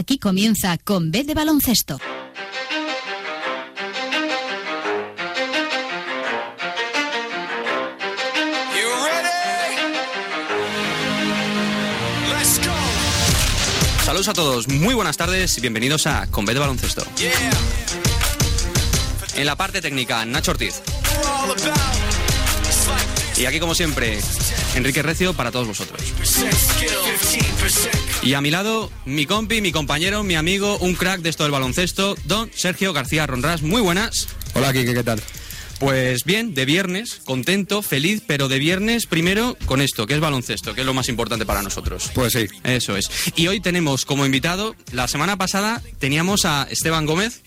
[0.00, 1.98] Aquí comienza con B de baloncesto.
[14.02, 17.04] Saludos a todos, muy buenas tardes y bienvenidos a Con B de baloncesto.
[19.34, 20.80] En la parte técnica, Nacho Ortiz.
[23.36, 24.18] Y aquí, como siempre,
[24.74, 26.00] Enrique Recio para todos vosotros.
[28.22, 31.52] Y a mi lado, mi compi, mi compañero, mi amigo, un crack de esto del
[31.52, 33.62] baloncesto, don Sergio García Ronras.
[33.62, 34.28] Muy buenas.
[34.54, 35.20] Hola, Kike, ¿qué tal?
[35.80, 40.74] Pues bien, de viernes, contento, feliz, pero de viernes primero con esto, que es baloncesto,
[40.74, 42.10] que es lo más importante para nosotros.
[42.14, 42.46] Pues sí.
[42.64, 43.08] Eso es.
[43.34, 47.40] Y hoy tenemos como invitado, la semana pasada teníamos a Esteban Gómez,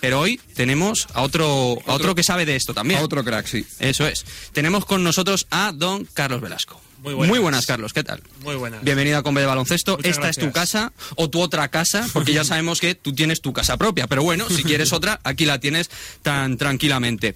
[0.00, 3.00] pero hoy tenemos a otro, a otro que sabe de esto también.
[3.00, 3.64] A otro crack, sí.
[3.78, 4.24] Eso es.
[4.52, 6.80] Tenemos con nosotros a don Carlos Velasco.
[7.02, 7.66] Muy buenas.
[7.66, 7.92] Carlos.
[7.92, 8.22] ¿Qué tal?
[8.42, 8.82] Muy buenas.
[8.82, 9.96] Bienvenido a Combe de Baloncesto.
[9.96, 13.40] Muchas Esta es tu casa o tu otra casa, porque ya sabemos que tú tienes
[13.40, 14.06] tu casa propia.
[14.06, 15.90] Pero bueno, si quieres otra, aquí la tienes
[16.22, 17.34] tan tranquilamente.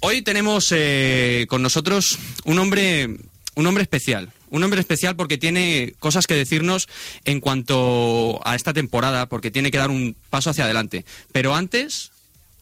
[0.00, 3.18] Hoy tenemos eh, con nosotros un hombre,
[3.54, 4.32] un hombre especial.
[4.50, 6.88] Un hombre especial porque tiene cosas que decirnos
[7.24, 11.04] en cuanto a esta temporada, porque tiene que dar un paso hacia adelante.
[11.32, 12.10] Pero antes,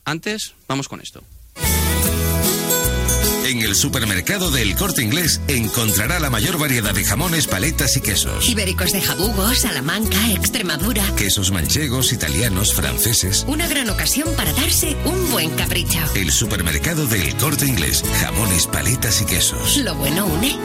[0.05, 1.23] antes, vamos con esto.
[3.45, 8.49] En el supermercado del Corte Inglés encontrará la mayor variedad de jamones, paletas y quesos.
[8.49, 11.03] Ibéricos de Jabugo, Salamanca, Extremadura.
[11.17, 13.45] Quesos manchegos, italianos, franceses.
[13.49, 15.99] Una gran ocasión para darse un buen capricho.
[16.15, 18.05] El supermercado del Corte Inglés.
[18.21, 19.79] Jamones, paletas y quesos.
[19.79, 20.57] Lo bueno une.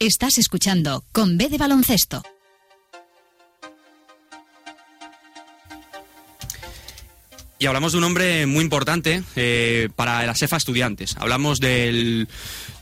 [0.00, 2.22] Estás escuchando con B de baloncesto.
[7.64, 11.16] Y hablamos de un hombre muy importante eh, para la SEFA Estudiantes.
[11.18, 12.28] Hablamos del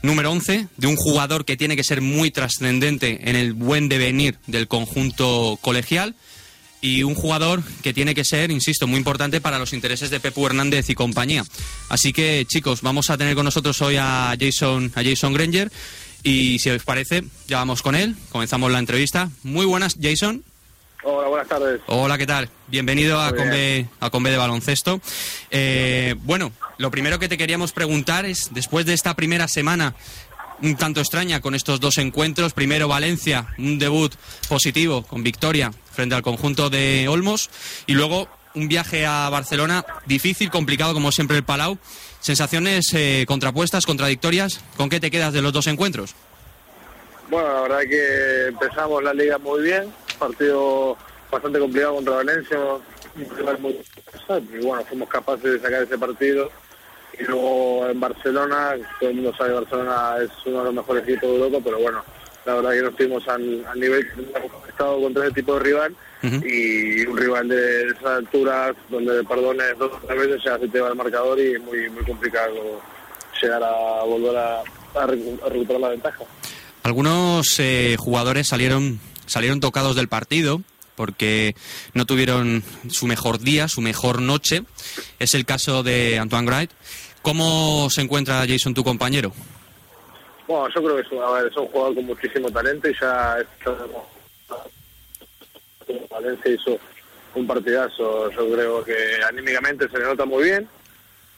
[0.01, 4.39] número 11, de un jugador que tiene que ser muy trascendente en el buen devenir
[4.45, 6.15] del conjunto colegial
[6.81, 10.47] y un jugador que tiene que ser, insisto, muy importante para los intereses de Pepu
[10.47, 11.45] Hernández y compañía.
[11.87, 15.71] Así que, chicos, vamos a tener con nosotros hoy a Jason, a Jason Granger
[16.23, 18.17] y si os parece, ya vamos con él.
[18.33, 19.31] Comenzamos la entrevista.
[19.43, 20.43] Muy buenas, Jason.
[21.05, 21.81] Hola, buenas tardes.
[21.87, 22.49] Hola, ¿qué tal?
[22.67, 25.01] Bienvenido a Combe, a Combe de Baloncesto.
[25.51, 29.95] Eh, bueno, lo primero que te queríamos preguntar es, después de esta primera semana
[30.61, 34.13] un tanto extraña con estos dos encuentros, primero Valencia, un debut
[34.47, 37.49] positivo con victoria frente al conjunto de Olmos,
[37.85, 41.77] y luego un viaje a Barcelona difícil, complicado como siempre el Palau.
[42.21, 46.15] Sensaciones eh, contrapuestas, contradictorias, ¿con qué te quedas de los dos encuentros?
[47.29, 49.91] Bueno, la verdad que empezamos la liga muy bien,
[50.27, 50.97] partido
[51.31, 52.57] bastante complicado contra Valencia,
[53.59, 53.79] muy
[54.53, 56.49] y bueno, fuimos capaces de sacar ese partido.
[57.19, 61.03] Y luego en Barcelona, todo el mundo sabe que Barcelona es uno de los mejores
[61.03, 62.03] equipos de Europa, pero bueno,
[62.45, 65.59] la verdad que no estuvimos al, al nivel que hemos estado contra ese tipo de
[65.59, 70.67] rival y un rival de esas alturas donde perdones dos o tres veces ya se
[70.69, 72.81] te va el marcador y es muy, muy complicado
[73.41, 74.61] llegar a volver a,
[74.95, 76.23] a recuperar la ventaja.
[76.83, 80.61] Algunos eh, jugadores salieron, salieron tocados del partido
[80.95, 81.55] porque
[81.93, 84.63] no tuvieron su mejor día, su mejor noche.
[85.19, 86.71] Es el caso de Antoine Wright.
[87.21, 89.31] ¿Cómo se encuentra Jason, tu compañero?
[90.47, 93.37] Bueno, yo creo que es un, ver, es un jugador con muchísimo talento y ya
[96.09, 96.79] Valencia hizo
[97.35, 98.29] un partidazo.
[98.31, 98.95] Yo creo que
[99.27, 100.67] anímicamente se le nota muy bien,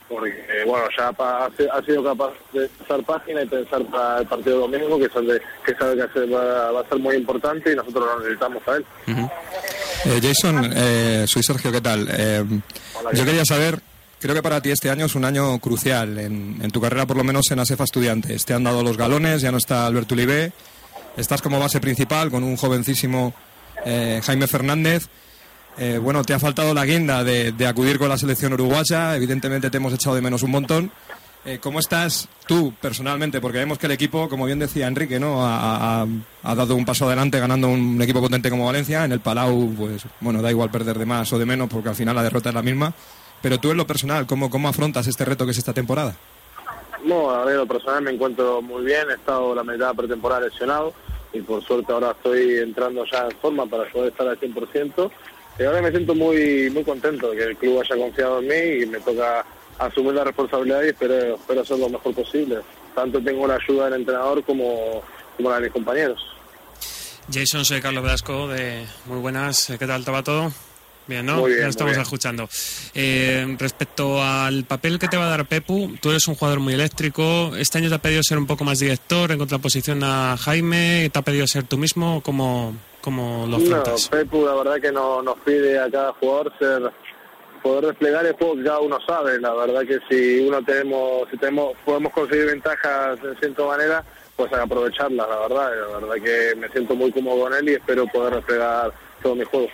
[0.10, 0.34] porque
[0.66, 4.28] bueno, ya pa- ha, si- ha sido capaz de pasar página y pensar para el
[4.28, 8.06] partido domingo, que, sabe, que sabe que va, va a ser muy importante y nosotros
[8.06, 8.86] lo necesitamos a él.
[10.06, 12.08] Eh, Jason, eh, soy Sergio, ¿qué tal?
[12.12, 12.44] Eh,
[13.00, 13.80] Hola, yo ¿qué quería saber,
[14.20, 17.18] creo que para ti este año es un año crucial en, en tu carrera, por
[17.18, 18.46] lo menos en ASEFA Estudiantes.
[18.46, 20.52] Te han dado los galones, ya no está Alberto Ulibé,
[21.18, 23.34] estás como base principal con un jovencísimo
[23.86, 25.08] eh, Jaime Fernández.
[25.78, 29.78] Eh, bueno, te ha faltado la guinda de, acudir con la selección uruguaya, evidentemente te
[29.78, 30.91] hemos echado de menos un montón.
[31.44, 33.40] Eh, ¿Cómo estás tú personalmente?
[33.40, 35.46] Porque vemos que el equipo, como bien decía Enrique, ¿no?
[35.46, 36.08] ha,
[36.44, 39.06] dado un paso adelante ganando un equipo potente como Valencia.
[39.06, 41.96] En el Palau, pues bueno, da igual perder de más o de menos porque al
[41.96, 42.94] final la derrota es la misma.
[43.44, 46.16] Pero tú en lo personal, ¿cómo, afrontas este reto que es esta temporada?
[47.03, 50.94] No, a ver, lo personal me encuentro muy bien, he estado la mitad pretemporada lesionado
[51.32, 55.11] y por suerte ahora estoy entrando ya en forma para poder estar al 100%.
[55.57, 58.84] Y ahora me siento muy muy contento de que el club haya confiado en mí
[58.84, 59.46] y me toca
[59.79, 62.57] asumir la responsabilidad y espero, espero hacer lo mejor posible.
[62.93, 65.02] Tanto tengo la ayuda del entrenador como,
[65.37, 66.19] como la de mis compañeros.
[67.31, 69.73] Jason, soy Carlos Velasco de Muy Buenas.
[69.79, 70.52] ¿Qué tal te va todo?
[71.07, 71.37] Bien, ¿no?
[71.37, 72.02] Muy bien, ya muy estamos bien.
[72.02, 72.49] escuchando.
[72.93, 76.73] Eh, respecto al papel que te va a dar Pepu, tú eres un jugador muy
[76.73, 77.55] eléctrico.
[77.57, 81.09] Este año te ha pedido ser un poco más director en contraposición a Jaime.
[81.11, 82.22] ¿Te ha pedido ser tú mismo?
[82.23, 82.75] ¿Cómo,
[83.05, 84.09] ¿Cómo lo No, afrontas?
[84.09, 86.91] Pepu la verdad que no, nos pide a cada jugador ser
[87.61, 89.40] poder desplegar el juego que cada uno sabe.
[89.40, 94.03] La verdad que si uno tenemos, si tenemos, podemos conseguir ventajas en cierta manera,
[94.35, 95.72] pues hay que aprovecharlas, la verdad.
[95.91, 98.91] La verdad que me siento muy cómodo con él y espero poder desplegar
[99.22, 99.67] todo mi juego.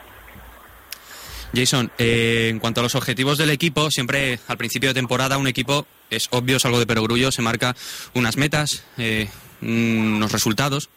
[1.56, 5.48] Jason, eh, en cuanto a los objetivos del equipo, siempre al principio de temporada un
[5.48, 7.78] equipo, es obvio, es algo de perogrullo, se marca
[8.14, 9.30] unas metas, eh,
[9.62, 10.90] unos resultados.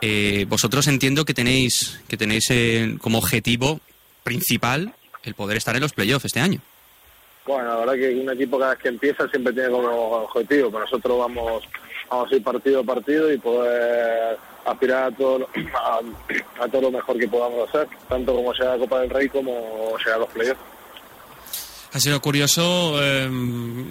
[0.00, 3.80] Eh, vosotros entiendo que tenéis, que tenéis eh, como objetivo
[4.22, 4.92] principal
[5.24, 6.60] el poder estar en los playoffs este año.
[7.46, 10.84] Bueno, la verdad que un equipo cada vez que empieza siempre tiene como objetivo, pero
[10.84, 11.64] nosotros vamos,
[12.10, 14.36] vamos a ir partido a partido y poder
[14.66, 16.00] aspirar a todo, a,
[16.62, 19.28] a todo lo mejor que podamos hacer, tanto como llegar a la Copa del Rey
[19.28, 20.60] como llegar a los playoffs.
[21.90, 23.30] Ha sido curioso, eh,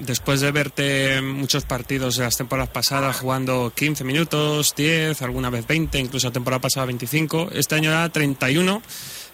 [0.01, 5.65] después de verte muchos partidos de las temporadas pasadas jugando 15 minutos, 10, alguna vez
[5.65, 8.83] 20, incluso la temporada pasada 25, este año era 31.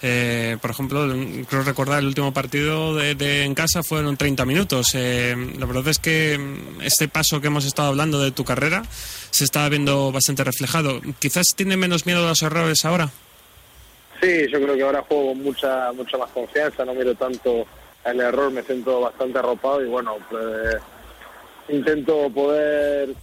[0.02, 1.06] Eh, por ejemplo,
[1.50, 4.88] creo recordar el último partido de, de en casa fueron 30 minutos.
[4.96, 6.40] Eh, la verdad es que
[6.82, 8.84] este paso que hemos estado hablando de tu carrera
[9.30, 11.02] se está viendo bastante reflejado.
[11.20, 13.10] Quizás tiene menos miedo a los errores ahora.
[14.22, 17.66] Sí, yo creo que ahora juego con mucha, mucha más confianza, no miro tanto
[18.06, 20.78] el error, me siento bastante arropado y bueno, pues,
[21.70, 23.14] intento poder,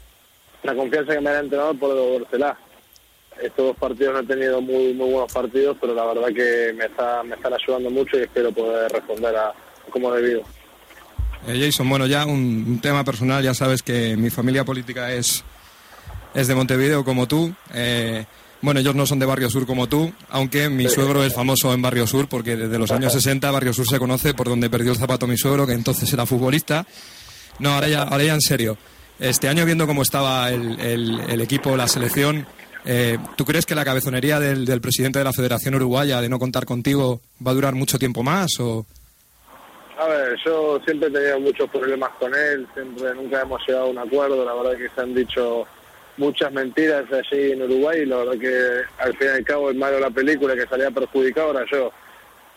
[0.62, 2.58] la confianza que me da el entrenador, poder devolvérsela.
[3.40, 6.84] Estos dos partidos no he tenido muy muy buenos partidos, pero la verdad que me,
[6.84, 9.54] está, me están ayudando mucho y espero poder responder a
[9.90, 10.42] como debido.
[11.46, 15.42] Eh, Jason, bueno, ya un, un tema personal, ya sabes que mi familia política es,
[16.34, 17.54] es de Montevideo como tú.
[17.72, 18.26] Eh,
[18.62, 21.80] bueno, ellos no son de Barrio Sur como tú, aunque mi suegro es famoso en
[21.82, 24.98] Barrio Sur porque desde los años 60 Barrio Sur se conoce por donde perdió el
[24.98, 26.86] zapato mi suegro, que entonces era futbolista.
[27.58, 28.76] No, ahora ya, ahora ya en serio.
[29.18, 32.46] Este año viendo cómo estaba el, el- el equipo, la selección,
[32.86, 36.38] eh, ¿tú crees que la cabezonería del, del presidente de la Federación Uruguaya de no
[36.38, 38.58] contar contigo va a durar mucho tiempo más?
[38.60, 38.86] O...
[39.98, 43.90] A ver, yo siempre he tenido muchos problemas con él, siempre nunca hemos llegado a
[43.90, 45.66] un acuerdo, la verdad que se han dicho
[46.20, 49.76] muchas mentiras allí en Uruguay y la verdad que al fin y al cabo el
[49.76, 51.90] malo de la película que salía perjudicado era yo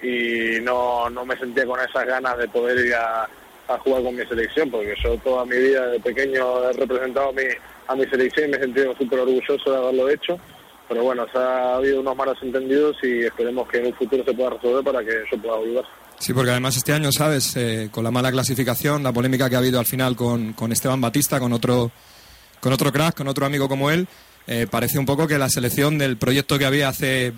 [0.02, 3.24] y no, no me sentía con esas ganas de poder ir a,
[3.70, 7.44] a jugar con mi selección porque yo toda mi vida de pequeño he representado mi,
[7.88, 10.38] a mi selección y me he sentido súper orgulloso de haberlo hecho
[10.90, 14.34] pero bueno, se ha habido unos malos entendidos y esperemos que en un futuro se
[14.34, 15.86] pueda resolver para que yo pueda volver.
[16.20, 17.56] Sí, porque además este año, ¿sabes?
[17.56, 21.02] Eh, con la mala clasificación, la polémica que ha habido al final con, con Esteban
[21.02, 21.92] Batista, con otro,
[22.64, 24.08] con otro crack, con otro amigo como él,
[24.48, 27.34] eh, parece un poco que la selección del proyecto que había hace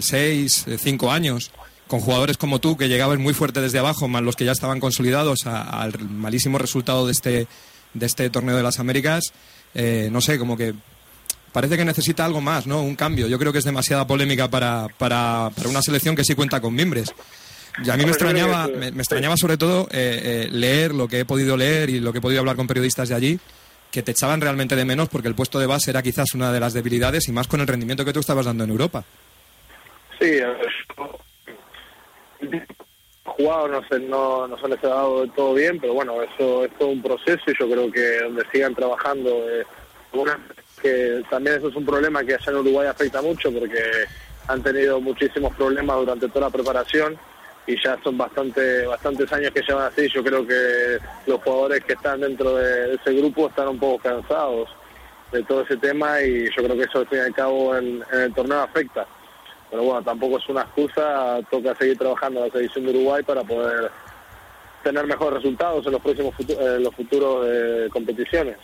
[0.00, 1.52] seis, eh, cinco años,
[1.86, 4.80] con jugadores como tú, que llegaban muy fuerte desde abajo, más los que ya estaban
[4.80, 7.46] consolidados al malísimo resultado de este,
[7.94, 9.32] de este torneo de las Américas,
[9.76, 10.74] eh, no sé, como que
[11.52, 12.82] parece que necesita algo más, ¿no?
[12.82, 13.28] Un cambio.
[13.28, 16.74] Yo creo que es demasiada polémica para, para, para una selección que sí cuenta con
[16.74, 17.14] mimbres.
[17.84, 21.24] Y a mí me extrañaba, me, me extrañaba sobre todo eh, leer lo que he
[21.24, 23.40] podido leer y lo que he podido hablar con periodistas de allí,
[23.90, 26.60] que te echaban realmente de menos porque el puesto de base era quizás una de
[26.60, 29.04] las debilidades y más con el rendimiento que tú estabas dando en Europa.
[30.18, 30.56] Sí, a
[33.38, 36.72] jugado no se, no, no se les ha dado todo bien, pero bueno, eso es
[36.76, 39.64] todo un proceso y yo creo que donde sigan trabajando, eh,
[40.82, 43.80] que también eso es un problema que allá en Uruguay afecta mucho porque
[44.48, 47.16] han tenido muchísimos problemas durante toda la preparación
[47.68, 50.08] y ya son bastante bastantes años que llevan así.
[50.08, 54.70] Yo creo que los jugadores que están dentro de ese grupo están un poco cansados
[55.30, 58.02] de todo ese tema y yo creo que eso al fin y al cabo en,
[58.10, 59.06] el torneo afecta.
[59.70, 63.44] Pero bueno, tampoco es una excusa, toca seguir trabajando en la selección de Uruguay para
[63.44, 63.90] poder
[64.82, 68.56] tener mejores resultados en los próximos en los futuros eh, competiciones.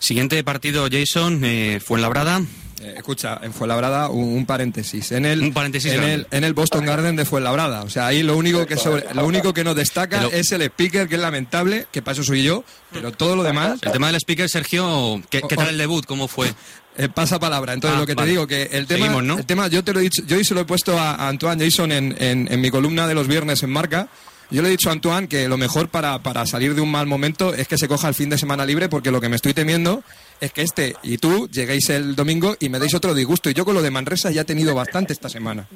[0.00, 2.40] Siguiente partido, Jason, eh, Fuenlabrada.
[2.82, 5.12] Eh, escucha, en Fuenlabrada, un, un paréntesis.
[5.12, 6.14] En el, Un paréntesis en grande.
[6.14, 7.82] el, en el Boston Garden de Fuenlabrada.
[7.82, 10.62] O sea, ahí lo único que sobre, lo único que nos destaca Pero- es el
[10.62, 14.08] speaker, que es lamentable, que para eso soy yo, pero todo lo demás El tema
[14.08, 16.04] del speaker, Sergio, ¿qué, tal el debut?
[16.06, 16.52] ¿Cómo fue?
[16.98, 17.72] Eh, pasa palabra.
[17.72, 18.26] Entonces, Ah, lo que vale.
[18.26, 19.38] te digo, que el tema, Seguimos, ¿no?
[19.38, 21.28] el tema, yo te lo he dicho, yo hoy se lo he puesto a, a
[21.28, 24.08] Antoine Jason en, en- en mi columna de los viernes en Marca.
[24.50, 27.06] Yo le he dicho a Antoine que lo mejor para, para salir de un mal
[27.06, 29.54] momento es que se coja el fin de semana libre, porque lo que me estoy
[29.54, 30.02] temiendo
[30.42, 33.48] es que este y tú lleguéis el domingo y me deis otro disgusto.
[33.48, 35.68] Y yo con lo de Manresa ya he tenido bastante esta semana.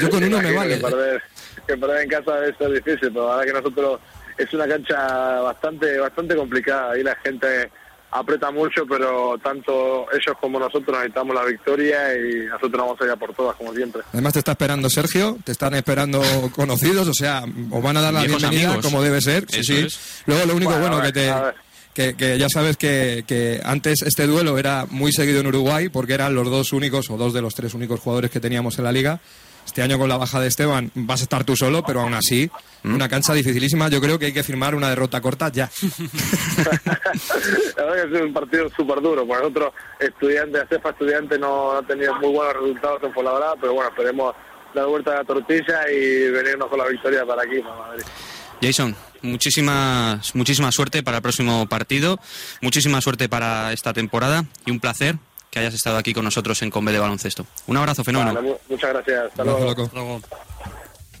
[0.00, 0.76] Yo con uno me vale.
[0.76, 1.22] Que perder,
[1.66, 4.00] que perder en casa debe ser difícil, pero la verdad que nosotros
[4.38, 4.96] es una cancha
[5.40, 6.92] bastante bastante complicada.
[6.92, 7.68] Ahí la gente
[8.12, 13.10] aprieta mucho, pero tanto ellos como nosotros necesitamos la victoria y nosotros vamos a ir
[13.10, 14.02] a por todas, como siempre.
[14.12, 16.22] Además te está esperando Sergio, te están esperando
[16.54, 17.42] conocidos, o sea,
[17.72, 18.86] os van a dar la Viejos bienvenida amigos.
[18.86, 19.46] como debe ser.
[19.48, 19.78] Sí, sí.
[19.78, 20.22] es.
[20.26, 21.69] Luego lo único Bueno, que te a ver.
[21.94, 26.14] Que, que ya sabes que, que antes este duelo era muy seguido en Uruguay porque
[26.14, 28.92] eran los dos únicos o dos de los tres únicos jugadores que teníamos en la
[28.92, 29.20] liga.
[29.66, 32.50] Este año con la baja de Esteban vas a estar tú solo, pero aún así,
[32.82, 33.88] una cancha dificilísima.
[33.88, 35.70] Yo creo que hay que firmar una derrota corta ya.
[37.76, 39.26] La verdad que es un partido súper duro.
[39.26, 43.90] Por nosotros, estudiantes, CEFA estudiante no ha tenido muy buenos resultados en Fuenlabrada, pero bueno,
[43.90, 44.34] esperemos
[44.74, 48.04] dar vuelta a la tortilla y venirnos con la victoria para aquí, para Madrid.
[48.62, 52.18] Jason, muchísima, muchísima suerte para el próximo partido,
[52.60, 55.16] muchísima suerte para esta temporada y un placer
[55.50, 57.46] que hayas estado aquí con nosotros en Combe de Baloncesto.
[57.66, 58.34] Un abrazo, fenómeno.
[58.34, 59.24] Vale, muchas gracias.
[59.26, 59.64] Hasta luego.
[59.64, 59.90] loco.
[59.92, 60.20] Luego.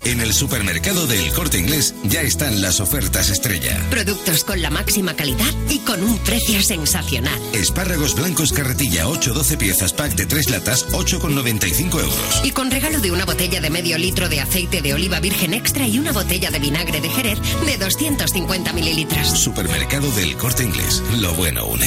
[0.02, 3.78] En el supermercado del Corte Inglés ya están las ofertas estrella.
[3.90, 7.38] Productos con la máxima calidad y con un precio sensacional.
[7.52, 12.40] Espárragos blancos carretilla 8-12 piezas pack de 3 latas 8,95 euros.
[12.44, 15.86] Y con regalo de una botella de medio litro de aceite de oliva virgen extra
[15.86, 19.28] y una botella de vinagre de Jerez de 250 mililitros.
[19.38, 21.02] Supermercado del Corte Inglés.
[21.20, 21.86] Lo bueno une.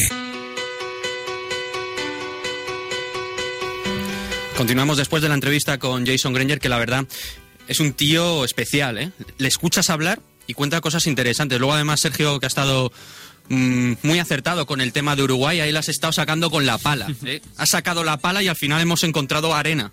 [4.55, 7.05] Continuamos después de la entrevista con Jason Granger, que la verdad
[7.67, 9.11] es un tío especial, ¿eh?
[9.37, 11.59] Le escuchas hablar y cuenta cosas interesantes.
[11.59, 12.91] Luego, además, Sergio, que ha estado
[13.49, 16.77] mm, muy acertado con el tema de Uruguay, ahí la has estado sacando con la
[16.77, 17.07] pala.
[17.25, 17.41] ¿eh?
[17.57, 19.91] Has sacado la pala y al final hemos encontrado arena.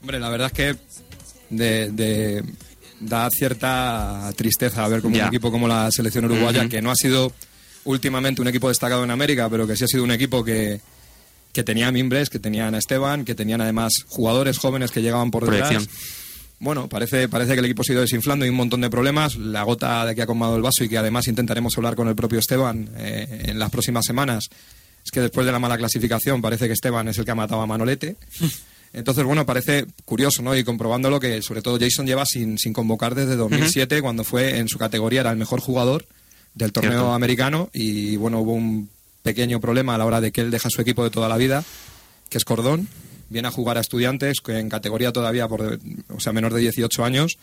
[0.00, 0.76] Hombre, la verdad es que
[1.50, 2.44] de, de-
[3.00, 5.24] da cierta tristeza ver como Ya.
[5.24, 7.32] un equipo como la selección uruguaya, que no ha sido
[7.84, 10.80] últimamente un equipo destacado en América, pero que sí ha sido un equipo que,
[11.52, 15.44] que tenía mimbres, que tenían a Esteban, que tenían además jugadores jóvenes que llegaban por
[15.48, 15.68] detrás.
[15.70, 15.96] Proyección.
[16.60, 19.36] Bueno, parece, parece que el equipo se ha ido desinflando y un montón de problemas.
[19.36, 22.16] La gota de que ha colmado el vaso y que además intentaremos hablar con el
[22.16, 24.48] propio Esteban eh, en las próximas semanas
[25.04, 27.60] es que después de la mala clasificación parece que Esteban es el que ha matado
[27.60, 28.16] a Manolete.
[28.92, 30.56] Entonces, bueno, parece curioso, ¿no?
[30.56, 34.68] Y comprobándolo que sobre todo Jason lleva sin, sin convocar desde 2007, cuando fue en
[34.68, 36.06] su categoría, era el mejor jugador
[36.54, 37.12] del torneo Cierto.
[37.12, 38.88] americano y bueno, hubo un
[39.22, 41.64] pequeño problema a la hora de que él deja su equipo de toda la vida,
[42.30, 42.88] que es Cordón,
[43.28, 47.04] viene a jugar a estudiantes que en categoría todavía, por, o sea, menor de 18
[47.04, 47.38] años,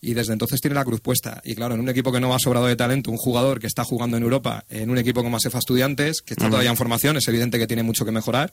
[0.00, 1.40] y desde entonces tiene la cruz puesta.
[1.44, 3.84] Y claro, en un equipo que no va sobrado de talento, un jugador que está
[3.84, 7.26] jugando en Europa, en un equipo como Asefa Estudiantes, que está todavía en formación, es
[7.28, 8.52] evidente que tiene mucho que mejorar,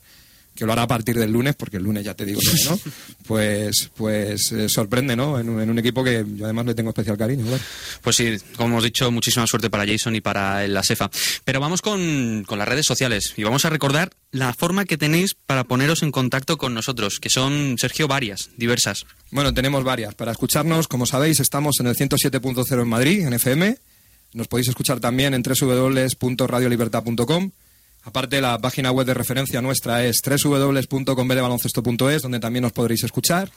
[0.55, 2.79] que lo hará a partir del lunes, porque el lunes ya te digo que no,
[3.27, 5.39] pues, pues eh, sorprende, ¿no?
[5.39, 7.45] En un, en un equipo que yo además le tengo especial cariño.
[8.01, 11.09] Pues sí, como hemos dicho, muchísima suerte para Jason y para la SEFA.
[11.43, 15.35] Pero vamos con, con las redes sociales y vamos a recordar la forma que tenéis
[15.35, 19.05] para poneros en contacto con nosotros, que son, Sergio, varias, diversas.
[19.31, 20.15] Bueno, tenemos varias.
[20.15, 23.77] Para escucharnos, como sabéis, estamos en el 107.0 en Madrid, en FM.
[24.33, 27.51] Nos podéis escuchar también en www.radiolibertad.com.
[28.03, 33.49] Aparte, la página web de referencia nuestra es www.combedebaloncesto.es, donde también nos podréis escuchar.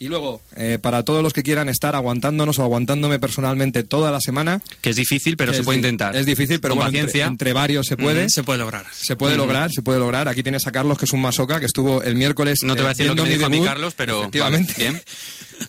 [0.00, 4.20] Y luego, eh, para todos los que quieran estar aguantándonos o aguantándome personalmente toda la
[4.20, 4.62] semana.
[4.80, 6.14] Que es difícil, pero se puede intentar.
[6.14, 7.26] Es difícil, pero Con bueno, entre, paciencia.
[7.26, 8.26] entre varios se puede.
[8.26, 8.86] Mm, Se puede lograr.
[8.92, 10.28] Se puede lograr, se puede lograr.
[10.28, 12.60] Aquí tienes a Carlos, que es un masoca, que estuvo el miércoles.
[12.62, 13.60] No te voy a eh, decir lo que me dijo a mí.
[13.64, 14.72] Carlos, pero Efectivamente.
[14.76, 15.02] vale, bien.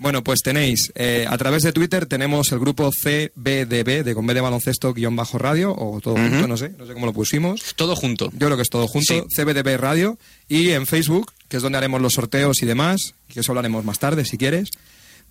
[0.02, 4.42] Bueno, pues tenéis, eh, a través de Twitter tenemos el grupo CBDB, de Conve de
[4.42, 7.74] Baloncesto guion bajo radio, o todo junto, no sé, no sé cómo lo pusimos.
[7.76, 8.30] Todo junto.
[8.34, 9.24] Yo creo que es todo junto, Sí.
[9.36, 13.52] CBDB Radio, y en Facebook, que es donde haremos los sorteos y demás, que eso
[13.52, 14.70] hablaremos más tarde si quieres,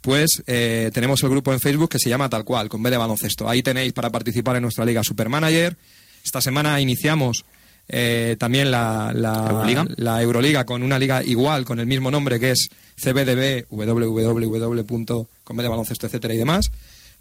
[0.01, 2.97] pues eh, tenemos el grupo en Facebook que se llama tal cual, con B de
[2.97, 3.49] baloncesto.
[3.49, 5.77] Ahí tenéis para participar en nuestra liga Supermanager.
[6.25, 7.45] Esta semana iniciamos
[7.89, 9.87] eh, también la, la, ¿Euroliga?
[9.97, 16.35] la Euroliga con una liga igual, con el mismo nombre que es CBDB, www.combedebaloncesto, etcétera
[16.35, 16.71] y demás.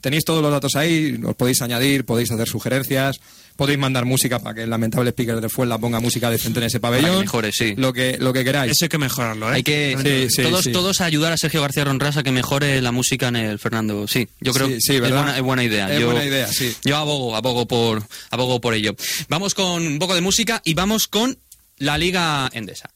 [0.02, 3.20] Tenéis todos los datos ahí, os podéis añadir, podéis hacer sugerencias,
[3.56, 6.80] podéis mandar música para que el lamentable speaker de Fuenla ponga música decente en ese
[6.80, 7.22] pabellón.
[7.22, 7.74] mejore, sí.
[7.78, 8.72] Lo que, lo que queráis.
[8.72, 9.56] Eso hay que mejorarlo, ¿eh?
[9.56, 9.98] Hay que
[10.30, 10.72] Sí, sí, todos, sí.
[10.72, 14.08] todos a ayudar a Sergio García Ronras a que mejore la música en el Fernando.
[14.08, 15.92] Sí, yo creo Sí, que es, buena, es buena idea.
[15.92, 16.76] Es yo, buena idea, sí.
[16.84, 18.96] Yo abogo, abogo por, abogo por ello.
[19.30, 21.38] Vamos con un poco de música y vamos con
[21.78, 22.90] la Liga Endesa.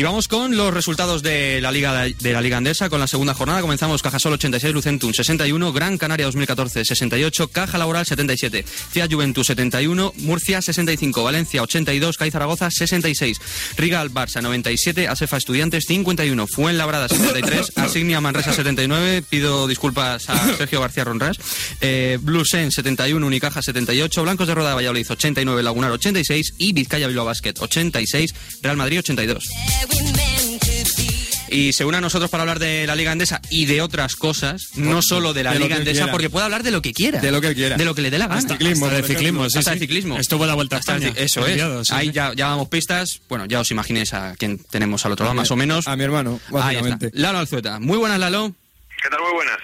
[0.00, 3.34] Y vamos con los resultados de la Liga de la Liga Andesa con la segunda
[3.34, 3.60] jornada.
[3.60, 10.14] Comenzamos Cajasol 86, Lucentum 61, Gran Canaria 2014 68, Caja Laboral 77, Fiat Juventus 71,
[10.16, 13.42] Murcia 65, Valencia 82, CAI Zaragoza 66,
[13.76, 20.80] Rigal Barça 97, Asefa Estudiantes 51, Fuenlabrada 73, Asignia Manresa 79, pido disculpas a Sergio
[20.80, 21.36] García Ronras,
[21.82, 27.26] eh, Bluesen 71, Unicaja 78, Blancos de Roda Valladolid 89, Lagunar 86 y Vizcaya Bilbao
[27.26, 29.44] Basket 86, Real Madrid 82.
[31.52, 34.68] Y se une a nosotros para hablar de la Liga Andesa y de otras cosas,
[34.76, 36.12] no solo de la de Liga Andesa, quiera.
[36.12, 37.20] porque puede hablar de lo que quiera.
[37.20, 37.76] De lo que quiera.
[37.76, 38.38] De lo que le dé la gana.
[38.38, 39.78] Hasta ciclismo, Hasta de ciclismo, sí, Hasta sí.
[39.78, 40.16] de ciclismo.
[40.16, 41.12] Estuvo la vuelta Hasta España.
[41.16, 41.48] Eso es.
[41.50, 43.20] enviado, sí, Ahí ya, ya damos pistas.
[43.28, 45.88] Bueno, ya os imaginéis a quién tenemos al otro lado, A mi- más o menos.
[45.88, 46.56] A mi hermano, Ahí está.
[46.58, 47.10] básicamente.
[47.14, 47.80] Lalo Alzueta.
[47.80, 48.54] Muy buenas, Lalo.
[49.02, 49.20] ¿Qué tal?
[49.20, 49.56] Muy buenas.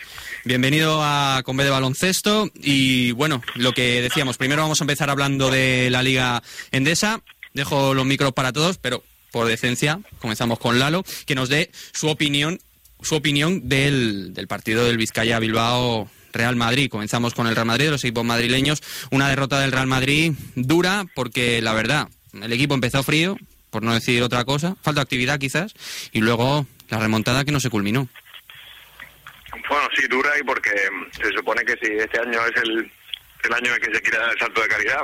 [0.44, 2.50] Bienvenido a Conve de Baloncesto.
[2.64, 6.42] Y bueno, lo que decíamos, primero vamos a empezar hablando de la Liga
[6.72, 7.20] Endesa.
[7.54, 9.04] Dejo los micros para todos, pero
[9.36, 12.58] por decencia, comenzamos con Lalo, que nos dé su opinión,
[13.02, 16.10] su opinión del, del partido del Vizcaya Bilbao.
[16.32, 16.90] Real Madrid.
[16.90, 18.82] Comenzamos con el Real Madrid, los equipos madrileños.
[19.10, 23.36] Una derrota del Real Madrid dura porque la verdad, el equipo empezó frío,
[23.70, 24.76] por no decir otra cosa.
[24.82, 25.74] Falta actividad quizás.
[26.12, 28.08] Y luego la remontada que no se culminó.
[29.68, 30.70] Bueno, sí, dura y porque
[31.12, 32.90] se supone que si este año es el,
[33.44, 35.00] el año en que se quiere dar el salto de calidad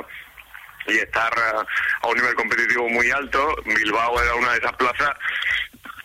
[0.87, 1.65] y estar eh,
[2.01, 5.11] a un nivel competitivo muy alto, Bilbao era una de esas plazas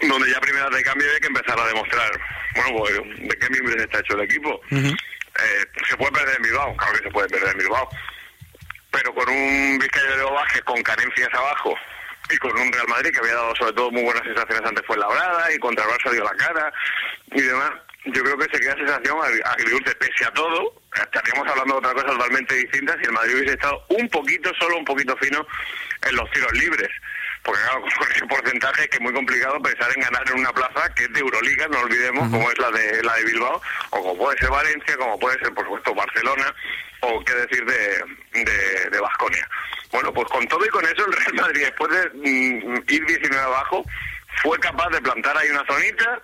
[0.00, 2.10] donde ya primeras de cambio hay que empezar a demostrar,
[2.54, 2.94] bueno, pues,
[3.28, 4.60] de qué miembros está hecho el equipo.
[4.70, 7.88] Eh, se puede perder en Bilbao, claro que se puede perder en Bilbao,
[8.90, 11.74] pero con un Vizcaya de Ovaje con carencias abajo
[12.30, 14.96] y con un Real Madrid que había dado sobre todo muy buenas sensaciones antes fue
[14.96, 16.72] Labrada y contra el Barça dio la cara
[17.32, 17.70] y demás,
[18.06, 19.94] yo creo que se queda sensación agri- agridulce.
[19.96, 23.84] Pese a todo, estaríamos hablando de otra cosa totalmente distinta si el Madrid hubiese estado
[23.88, 25.46] un poquito, solo un poquito fino
[26.08, 26.88] en los tiros libres.
[27.42, 30.92] Porque claro, con ese porcentaje que es muy complicado pensar en ganar en una plaza
[30.94, 34.18] que es de Euroliga, no olvidemos, como es la de la de Bilbao, o como
[34.18, 36.54] puede ser Valencia, como puede ser, por supuesto, Barcelona,
[37.00, 39.48] o qué decir de, de, de Baskonia.
[39.92, 43.44] Bueno, pues con todo y con eso, el Real Madrid, después de mm, ir 19
[43.44, 43.84] abajo,
[44.42, 46.22] fue capaz de plantar ahí una zonita,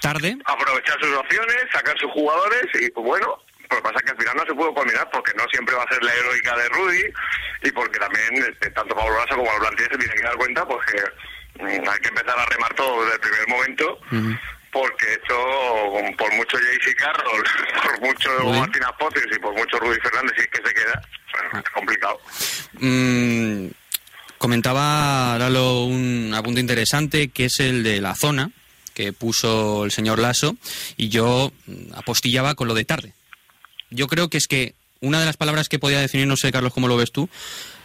[0.00, 0.36] Tarde.
[0.44, 3.38] aprovechar sus opciones, sacar sus jugadores y pues bueno,
[3.70, 5.82] lo que pasa es que al final no se pudo combinar porque no siempre va
[5.82, 7.02] a ser la heroica de Rudy
[7.62, 10.86] y porque también este, tanto Pablo Lasso como el se tienen que dar cuenta pues
[10.86, 13.98] que mm, hay que empezar a remar todo desde el primer momento
[14.70, 15.36] porque esto
[16.16, 17.44] por mucho JC Carroll,
[17.82, 18.58] por mucho Rudy.
[18.58, 21.02] Martín Apotes y por mucho Rudy Fernández si es que se queda,
[21.32, 22.20] bueno, es complicado.
[22.80, 23.66] Mm,
[24.38, 28.50] comentaba Lalo un apunte interesante que es el de la zona
[28.94, 30.56] que puso el señor Lasso
[30.96, 33.14] y yo mm, apostillaba con lo de tarde.
[33.90, 36.72] Yo creo que es que una de las palabras que podía definir, no sé Carlos
[36.72, 37.28] cómo lo ves tú,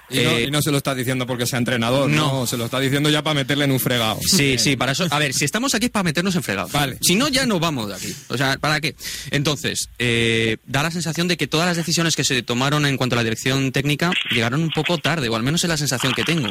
[0.09, 2.39] Y, no, eh, y no se lo está diciendo porque sea entrenador, no.
[2.39, 2.47] no.
[2.47, 4.19] se lo está diciendo ya para meterle en un fregado.
[4.21, 5.07] Sí, sí, para eso.
[5.09, 6.71] A ver, si estamos aquí es para meternos en fregados.
[6.71, 6.97] Vale.
[7.01, 8.13] Si no, ya no vamos de aquí.
[8.27, 8.95] O sea, ¿para qué?
[9.31, 13.15] Entonces, eh, da la sensación de que todas las decisiones que se tomaron en cuanto
[13.15, 16.23] a la dirección técnica llegaron un poco tarde, o al menos es la sensación que
[16.23, 16.49] tengo.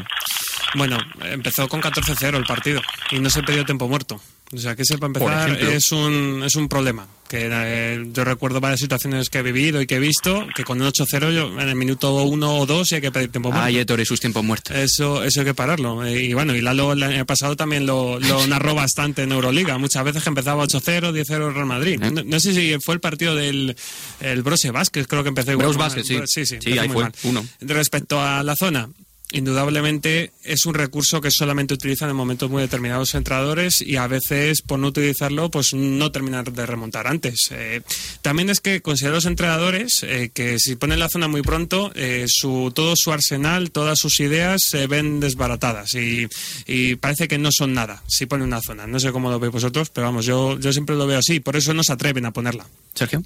[0.74, 4.20] Bueno, empezó con 14-0 el partido y no se pidió tiempo muerto.
[4.54, 5.70] O sea, que ese para empezar ejemplo.
[5.70, 7.06] es un, es un problema.
[7.26, 10.82] Que eh, yo recuerdo varias situaciones que he vivido y que he visto que con
[10.82, 13.64] un 8-0 yo en el minuto 1 o 2 sí hay que pedir tiempo muerto.
[13.64, 14.76] Ay, Héctor y sus tiempos muertos.
[14.76, 16.04] Eso, eso hay que pararlo.
[16.04, 19.78] Eh, Y bueno, y Lalo el año pasado también lo, lo narró bastante en Euroliga.
[19.78, 22.02] Muchas veces que empezaba 8-0, 10-0 Real Madrid.
[22.02, 22.10] ¿Eh?
[22.10, 23.74] No, no sé si fue el partido del
[24.20, 25.68] el Brose Vázquez, creo que empezó igual.
[25.68, 25.78] Brose.
[25.78, 26.18] Vázquez, sí.
[26.26, 27.12] Sí, sí, Sí, ahí fue, mal.
[27.22, 27.46] uno.
[27.62, 28.90] Respecto a la zona,
[29.32, 34.62] indudablemente es un recurso que solamente utilizan en momentos muy determinados entrenadores y a veces
[34.62, 37.48] por no utilizarlo pues no terminar de remontar antes.
[37.50, 37.82] Eh,
[38.20, 42.26] también es que considero los entrenadores eh, que si ponen la zona muy pronto eh,
[42.28, 46.28] su, todo su arsenal, todas sus ideas se ven desbaratadas y,
[46.66, 48.86] y parece que no son nada si ponen una zona.
[48.86, 51.56] No sé cómo lo veis vosotros, pero vamos, yo, yo siempre lo veo así, por
[51.56, 52.66] eso no se atreven a ponerla.
[52.94, 53.22] Sergio.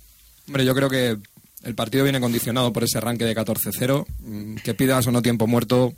[0.46, 1.16] Hombre, yo creo que
[1.64, 4.06] el partido viene condicionado por ese arranque de 14-0.
[4.20, 5.94] Mm, Que pidas o no tiempo muerto.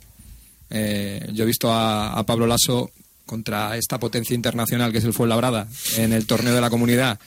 [0.69, 2.91] eh, yo he visto a, a Pablo Lasso
[3.25, 5.67] contra esta potencia internacional que es el Fuenlabrada
[5.97, 7.19] en el torneo de la comunidad,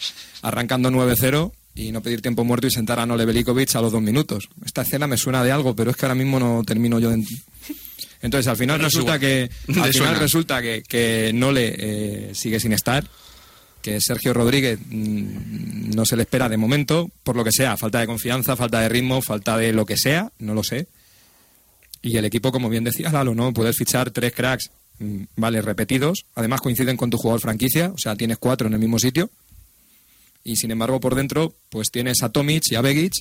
[0.42, 4.03] arrancando 9-0 y no pedir tiempo muerto y sentar a Nole Velikovic a los dos
[4.03, 4.49] minutos.
[4.64, 7.25] Esta escena me suena de algo, pero es que ahora mismo no termino yo de...
[8.21, 13.05] Entonces, al final resulta que, al final resulta que, que Nole eh, sigue sin estar,
[13.83, 18.01] que Sergio Rodríguez mm, no se le espera de momento, por lo que sea, falta
[18.01, 20.87] de confianza, falta de ritmo, falta de lo que sea, no lo sé.
[22.01, 23.53] Y el equipo, como bien decía Lalo, ¿no?
[23.53, 28.16] Puedes fichar tres cracks, mm, vale, repetidos, además coinciden con tu jugador franquicia, o sea,
[28.16, 29.31] tienes cuatro en el mismo sitio.
[30.45, 33.12] Y sin embargo, por dentro, pues tienes a Tomic y a Begic,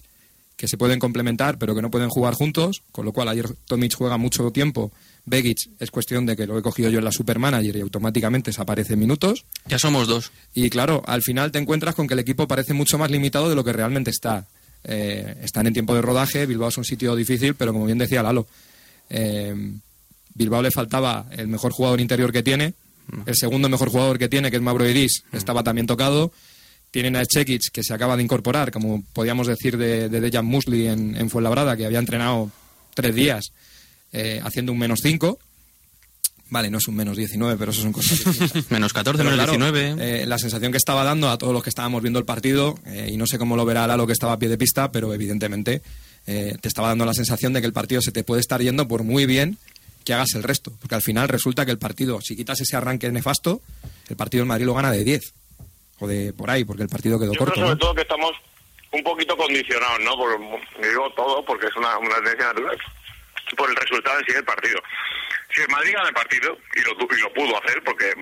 [0.57, 3.95] que se pueden complementar, pero que no pueden jugar juntos, con lo cual ayer Tomic
[3.95, 4.91] juega mucho tiempo,
[5.25, 8.61] Begic es cuestión de que lo he cogido yo en la Supermanager y automáticamente se
[8.61, 9.45] aparece minutos.
[9.67, 10.31] Ya somos dos.
[10.53, 13.55] Y claro, al final te encuentras con que el equipo parece mucho más limitado de
[13.55, 14.47] lo que realmente está.
[14.83, 18.23] Eh, están en tiempo de rodaje, Bilbao es un sitio difícil, pero como bien decía
[18.23, 18.47] Lalo,
[19.09, 19.53] eh,
[20.33, 22.73] Bilbao le faltaba el mejor jugador interior que tiene,
[23.25, 26.31] el segundo mejor jugador que tiene, que es Mauro Iris, estaba también tocado.
[26.89, 30.87] Tienen a Chekic, que se acaba de incorporar, como podíamos decir de, de Dejan Musli
[30.87, 32.51] en, en Fuenlabrada, que había entrenado
[32.95, 33.51] tres días
[34.13, 35.37] eh, haciendo un menos 5.
[36.49, 38.19] Vale, no es un menos 19, pero eso son cosas
[38.69, 40.23] menos 14, Pero menos claro, 19.
[40.23, 43.09] eh, la sensación que estaba dando a todos los que estábamos viendo el partido, eh,
[43.09, 45.81] y no sé cómo lo verá Lalo que estaba a pie de pista, pero evidentemente
[46.27, 48.85] eh, te estaba dando la sensación de que el partido se te puede estar yendo
[48.85, 49.57] por muy bien
[50.03, 50.73] que hagas el resto.
[50.81, 53.61] Porque al final resulta que el partido, si quitas ese arranque nefasto,
[54.09, 55.21] el partido en Madrid lo gana de 10.
[55.99, 57.53] O de por ahí, porque el partido quedó Yo corto.
[57.53, 57.79] creo sobre ¿no?
[57.79, 58.31] todo que estamos
[58.91, 60.17] un poquito condicionados, ¿no?
[60.17, 60.37] Por,
[60.81, 62.77] digo todo porque es una, una tendencia natural.
[63.57, 64.81] Por el resultado en sí partido.
[65.53, 68.13] Si el Madrid gana el partido, y lo, y lo pudo hacer, porque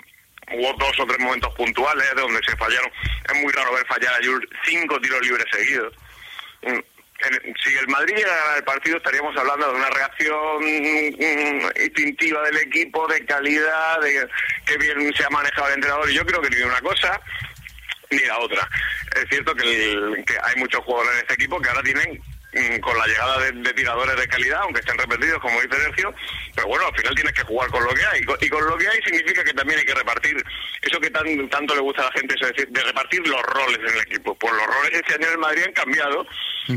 [0.52, 2.92] hubo dos o tres momentos puntuales de donde se fallaron.
[3.32, 5.94] Es muy raro ver fallar a Jules cinco tiros libres seguidos.
[6.64, 6.80] Mm,
[7.64, 12.42] si el Madrid llega a ganar el partido, estaríamos hablando de una reacción mm, instintiva
[12.44, 14.28] del equipo, de calidad, de
[14.66, 16.10] que bien se ha manejado el entrenador.
[16.10, 17.20] Y yo creo que ni una cosa
[18.10, 18.68] ni la otra.
[19.16, 22.20] Es cierto que, el- que hay muchos jugadores en este equipo que ahora tienen
[22.82, 26.14] con la llegada de, de tiradores de calidad, aunque estén repetidos, como dice Sergio,
[26.56, 28.22] pero bueno, al final tienes que jugar con lo que hay.
[28.22, 30.36] Y con, y con lo que hay significa que también hay que repartir
[30.82, 33.78] eso que tan, tanto le gusta a la gente, es decir, de repartir los roles
[33.78, 34.36] en el equipo.
[34.36, 36.26] Pues los roles este año en el Madrid han cambiado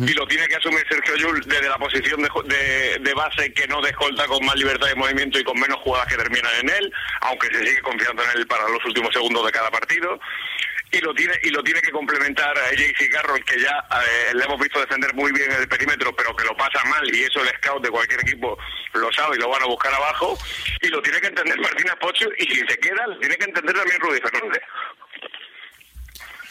[0.08, 3.66] y lo tiene que asumir Sergio Llull desde la posición de, de- de base que
[3.66, 6.68] no de escolta con más libertad de movimiento y con menos jugadas que terminan en
[6.70, 10.18] él, aunque se sigue confiando en él para los últimos segundos de cada partido
[10.92, 14.44] y lo tiene y lo tiene que complementar a JC Carroll que ya eh, le
[14.44, 17.48] hemos visto defender muy bien el perímetro pero que lo pasa mal y eso el
[17.56, 18.58] scout de cualquier equipo
[18.92, 20.38] lo sabe y lo van a buscar abajo
[20.82, 23.74] y lo tiene que entender Martínez Pocho y si se queda lo tiene que entender
[23.74, 24.62] también Rudy Fernández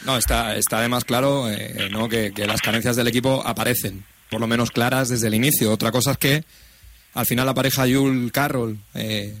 [0.00, 2.08] No, está, está además claro eh, ¿no?
[2.08, 5.70] que, las carencias del equipo aparecen, por lo menos claras desde el inicio.
[5.70, 6.44] Otra cosa es que
[7.14, 9.32] al final la pareja Yul Carroll eh,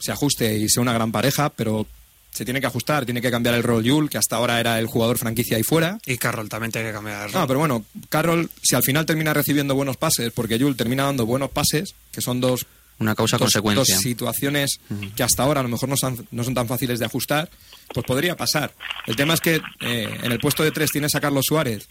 [0.00, 1.86] se ajuste y sea una gran pareja, pero
[2.30, 4.86] se tiene que ajustar, tiene que cambiar el rol Yul, que hasta ahora era el
[4.86, 5.98] jugador franquicia ahí fuera.
[6.06, 7.26] Y Carroll también tiene que cambiar.
[7.26, 7.46] el No, rol.
[7.48, 11.50] pero bueno, Carroll, si al final termina recibiendo buenos pases, porque Yul termina dando buenos
[11.50, 12.66] pases, que son dos
[12.98, 13.94] Una dos, causa-consecuencia.
[13.94, 14.80] dos situaciones
[15.16, 17.50] que hasta ahora a lo mejor no son, no son tan fáciles de ajustar,
[17.92, 18.72] pues podría pasar.
[19.06, 21.88] El tema es que eh, en el puesto de tres tienes a Carlos Suárez,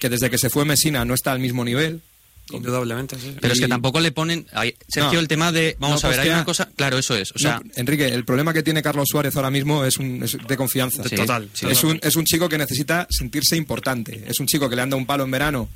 [0.00, 2.00] que desde que se fue Mesina no está al mismo nivel.
[2.52, 3.34] Indudablemente, sí.
[3.40, 4.46] Pero es que tampoco le ponen.
[4.88, 5.18] Sergio, No.
[5.20, 5.76] el tema de.
[5.78, 6.68] Vamos No, a ver, pues hay que- una cosa.
[6.76, 7.32] Claro, eso es.
[7.32, 10.36] O sea, No, Enrique, el problema que tiene Carlos Suárez ahora mismo es, un, es
[10.46, 11.02] de confianza.
[11.08, 11.48] Sí, Total.
[11.54, 11.66] sí.
[11.68, 14.24] Es un, es un chico que necesita sentirse importante.
[14.26, 15.68] Es un chico que le anda un palo en verano,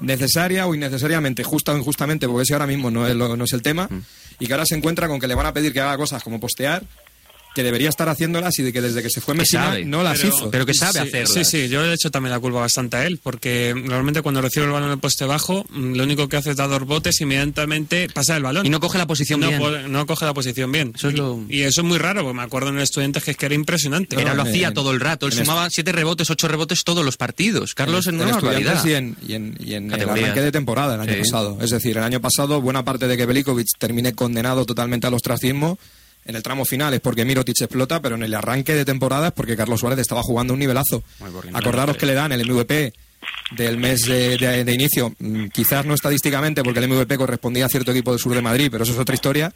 [0.00, 3.52] necesaria o innecesariamente, justa o injustamente, porque ese ahora mismo no es, lo- no es
[3.52, 4.00] el tema, Mm.
[4.40, 6.40] y que ahora se encuentra con que le van a pedir que haga cosas como
[6.40, 6.82] postear,
[7.54, 10.18] que debería estar haciéndolas y de que desde que se fue Messina sabe, no las
[10.20, 10.50] pero- hizo.
[10.50, 11.30] pero que sabe sí, hacerlas.
[11.32, 14.40] Sí, sí, yo le he hecho también la culpa bastante a él, porque normalmente cuando
[14.42, 16.84] recibe el balón en el poste bajo, mm, lo único que hace es dar dos
[16.84, 18.66] botes y inmediatamente pasa el balón.
[18.66, 19.60] y no coge la posición no, bien.
[19.60, 20.92] po- no coge la posición bien.
[20.94, 23.30] Eso es lo- Y eso es muy raro, porque me acuerdo en el estudiante que
[23.30, 24.20] es que era impresionante.
[24.20, 25.26] Era, lo en- hacía todo el rato.
[25.26, 27.74] Él en sumaba siete rebotes, ocho rebotes todos los partidos.
[27.74, 28.84] Carlos en, en una Estudiantes barbaridad.
[28.84, 30.24] y en, y en- y en el Categorías.
[30.24, 31.18] arranque de temporada el año Sí.
[31.20, 31.58] pasado.
[31.60, 35.78] Es decir, el año pasado buena parte de que Belikovic termine condenado totalmente al ostracismo
[36.24, 39.32] en el tramo final es porque Mirotic explota, pero en el arranque de temporada es
[39.32, 41.02] porque Carlos Suárez estaba jugando un nivelazo.
[41.52, 42.92] Acordaros que le dan el MVP
[43.50, 47.68] del mes de, de- de inicio, mm, quizás no estadísticamente porque el MVP correspondía a
[47.68, 49.52] cierto equipo del sur de Madrid, pero eso es otra historia,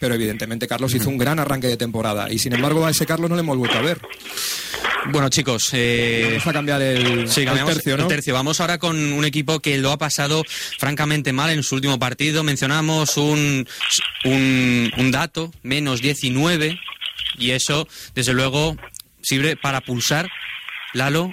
[0.00, 3.28] pero evidentemente Carlos hizo un gran arranque de temporada y sin embargo a ese Carlos
[3.28, 4.00] no le hemos vuelto a ver.
[5.10, 8.04] Bueno, chicos, eh, Vamos a cambiar el, Sí, el cambiamos tercio, ¿no?
[8.04, 8.32] el tercio.
[8.32, 10.42] Vamos ahora con un equipo que lo ha pasado
[10.78, 12.42] francamente mal en su último partido.
[12.42, 13.66] Mencionamos un,
[14.24, 16.80] un, un dato, menos 19,
[17.36, 18.78] y eso, desde luego,
[19.20, 20.26] sirve para pulsar,
[20.94, 21.30] Lalo,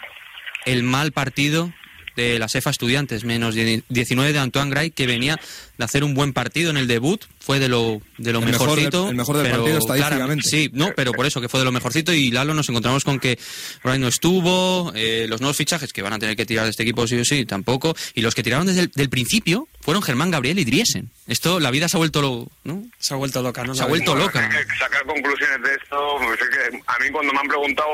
[0.65, 1.74] el mal partido
[2.17, 5.39] de la CEFA Estudiantes, menos 19 de Antoine Gray, que venía
[5.78, 8.67] de hacer un buen partido en el debut, fue de lo, de lo El mejor
[8.67, 9.10] del- mejorcito.
[9.10, 10.04] el mejor del pero partido claramente-
[10.41, 10.50] estadísticamente.
[10.50, 13.17] Sí, no, pero por eso que fue de lo mejorcito y Lalo nos encontramos con
[13.17, 13.39] que
[13.82, 16.84] Bray no estuvo, eh, los nuevos fichajes que van a tener que tirar de este
[16.84, 20.32] equipo sí o sí, tampoco, y los que tiraron desde el del principio fueron Germán
[20.32, 21.10] Gabriel y Driesen.
[21.28, 22.84] Esto, la vida se ha vuelto, lo- ¿no?
[23.00, 23.74] Se ha vuelto loca, ¿no?
[23.74, 24.50] Se ha vuelto loca.
[24.78, 27.88] sacar conclusiones de esto, pues es que a mí cuando me han preguntado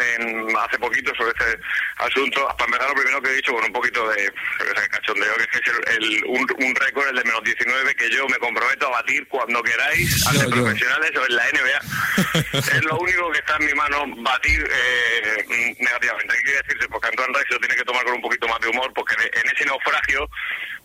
[0.00, 1.60] en- hace poquito sobre este
[1.98, 5.42] asunto, para empezar lo primero que he dicho con un poquito de qué cachondeo, que
[5.58, 8.90] es el, el- un, un récord, el de menos 19, que yo me comprometo a
[9.02, 12.58] batir cuando queráis, ante profesionales o en la NBA.
[12.76, 16.34] es lo único que está en mi mano batir eh, negativamente.
[16.36, 18.68] Hay que decirse, porque Antoine Reis lo tiene que tomar con un poquito más de
[18.68, 20.28] humor, porque en ese naufragio,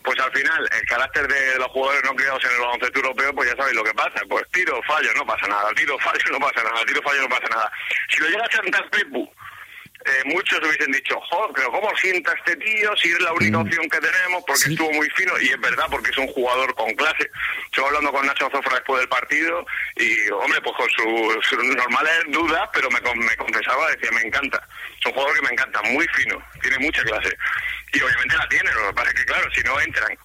[0.06, 3.50] pues al final, el carácter de los jugadores no criados en el baloncesto europeo, pues
[3.50, 4.22] ya sabéis lo que pasa.
[4.30, 5.74] Pues tiro, fallo, no pasa nada.
[5.74, 6.86] Tiro, fallo, no pasa nada.
[6.86, 7.72] Tiro, fallo, no pasa nada.
[8.10, 9.30] Si lo llega a chantar Pepu,
[10.06, 13.90] eh, muchos hubiesen dicho, joder, pero ¿cómo sienta este tío si es la única opción
[13.90, 14.44] que tenemos?
[14.46, 17.30] Porque estuvo muy fino, y es verdad, porque es un jugador con clase.
[17.66, 19.66] Estuve hablando con Nacho Zofra después del partido,
[19.96, 24.62] y hombre, pues con sus su normales dudas, pero me, me confesaba, decía, me encanta.
[25.00, 27.36] Es un jugador que me encanta, muy fino, tiene mucha clase.
[27.94, 30.18] Y obviamente la tiene, lo que pasa es que, claro, si no entran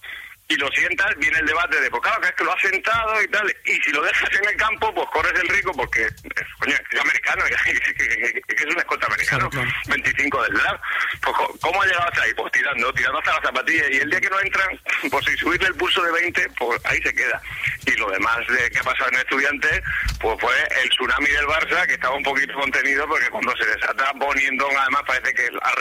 [0.51, 3.21] y lo sientas, viene el debate de, pues claro, que es que lo has sentado
[3.21, 6.45] y tal, y si lo dejas en el campo, pues corres el rico porque, eh,
[6.59, 9.49] coño, es americano, que es un escolta americano,
[9.87, 10.83] 25 del draft.
[11.21, 12.33] Pues, ¿cómo ha llegado hasta ahí?
[12.33, 14.79] Pues tirando, tirando hasta la zapatilla, y el día que no entran,
[15.11, 17.41] pues si subirle el pulso de 20, pues ahí se queda.
[17.85, 19.81] Y lo demás de que ha pasado en estudiantes,
[20.19, 24.11] pues fue el tsunami del Barça, que estaba un poquito contenido, porque cuando se desata
[24.19, 25.71] poniendo además parece que ha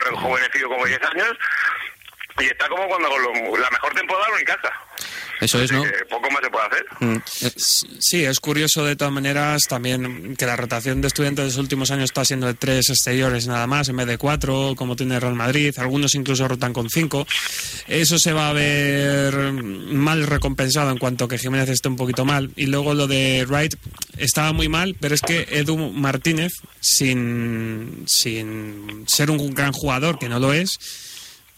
[0.00, 1.38] rejuvenecido como 10 años,
[2.40, 4.70] y está como cuando la mejor temporada lo casa.
[5.40, 5.82] Eso es, ¿no?
[6.08, 6.86] poco más se puede hacer.
[7.00, 7.16] Mm.
[7.98, 11.90] Sí, es curioso de todas maneras también que la rotación de estudiantes de los últimos
[11.90, 15.34] años está siendo de tres exteriores nada más en vez de cuatro, como tiene Real
[15.34, 15.74] Madrid.
[15.78, 17.26] Algunos incluso rotan con cinco.
[17.88, 22.50] Eso se va a ver mal recompensado en cuanto que Jiménez esté un poquito mal.
[22.56, 23.74] Y luego lo de Wright
[24.16, 30.28] estaba muy mal, pero es que Edu Martínez, sin, sin ser un gran jugador, que
[30.28, 30.78] no lo es,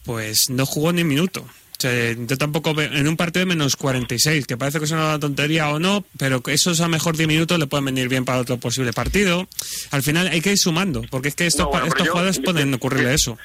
[0.07, 1.45] pues no jugó ni un minuto.
[1.83, 5.69] yo tampoco veo, en un partido de menos 46, que parece que es una tontería
[5.69, 8.57] o no, pero que esos a mejor 10 minutos le pueden venir bien para otro
[8.57, 9.47] posible partido.
[9.91, 13.37] Al final hay que ir sumando, porque es que estos, estos jugadores pueden ocurrirle eso.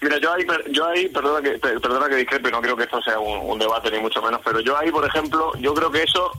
[0.00, 3.18] Mira, yo ahí, yo ahí perdona, que, perdona que discrepe, no creo que esto sea
[3.18, 6.30] un, debate ni mucho menos, pero yo ahí, por ejemplo, yo creo que eso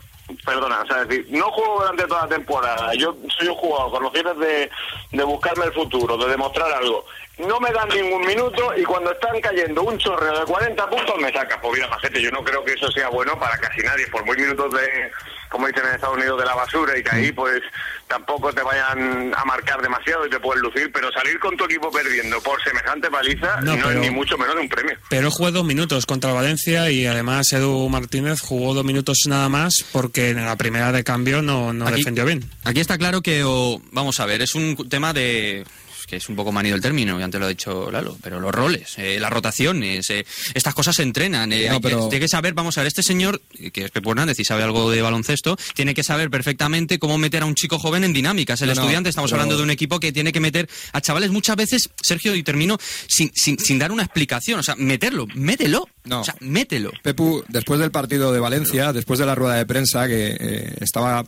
[0.46, 4.04] perdona, o sea, decir, no juego durante toda la temporada, yo soy un jugador con
[4.04, 4.70] los fines de,
[5.12, 7.04] de buscarme el futuro, de demostrar algo
[7.40, 11.32] no me dan ningún minuto y cuando están cayendo un chorreo de 40 puntos me
[11.32, 11.60] saca.
[11.62, 14.36] Pues mira, gente, yo no creo que eso sea bueno para casi nadie, por muy
[14.38, 15.12] minutos de,
[15.50, 17.62] como dicen en Estados Unidos, de la basura y que ahí pues
[18.08, 21.90] tampoco te vayan a marcar demasiado y te pueden lucir, pero salir con tu equipo
[21.92, 24.98] perdiendo por semejante paliza no, es ni mucho menos de un premio.
[25.10, 29.86] Pero jugó dos minutos contra Valencia y además Edu Martínez jugó dos minutos nada más
[29.94, 32.50] porque en la primera de cambio no, no defendió bien.
[32.66, 33.44] Aquí está claro que,
[33.92, 35.64] vamos a ver, es un tema de
[36.10, 38.52] que es un poco manido el término, y antes lo ha dicho Lalo, pero los
[38.52, 41.54] roles, eh, las rotaciones, eh, estas cosas se entrenan.
[41.54, 43.42] Eh, tiene que saber, vamos a ver, este señor,
[43.72, 47.44] que es Pepo Hernández y sabe algo de baloncesto, tiene que saber perfectamente cómo meter
[47.44, 48.62] a un chico joven en dinámicas.
[48.62, 51.90] El estudiante, estamos hablando de un equipo que tiene que meter a chavales muchas veces,
[52.02, 55.88] Sergio, y termino, sin, sin, sin dar una explicación, o sea, meterlo, mételo.
[56.10, 56.92] O sea, mételo.
[57.04, 61.24] Pepu, después del partido de Valencia, después de la rueda de prensa que estaba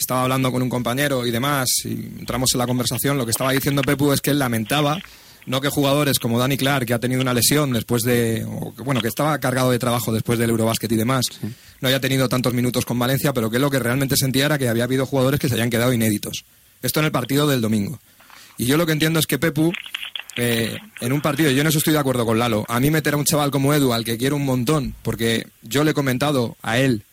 [0.00, 3.52] estaba hablando con un compañero y demás, y entramos en la conversación, lo que estaba
[3.52, 4.98] diciendo Pepu es que él lamentaba
[5.46, 8.46] no que jugadores como Danny Clark, que ha tenido una lesión después de,
[8.84, 11.26] bueno, que estaba cargado de trabajo después del Eurobásquet y demás,
[11.80, 14.68] no haya tenido tantos minutos con Valencia, pero que lo que realmente sentía era que
[14.68, 16.44] había habido jugadores que se habían quedado inéditos.
[16.82, 17.98] Esto en el partido del domingo.
[18.58, 19.72] Y yo lo que entiendo es que Pepu,
[20.36, 23.14] eh, en un partido, yo en eso estoy de acuerdo con Lalo, a mí meter
[23.14, 26.56] a un chaval como Edu, al que quiero un montón, porque yo le he comentado
[26.62, 27.04] a él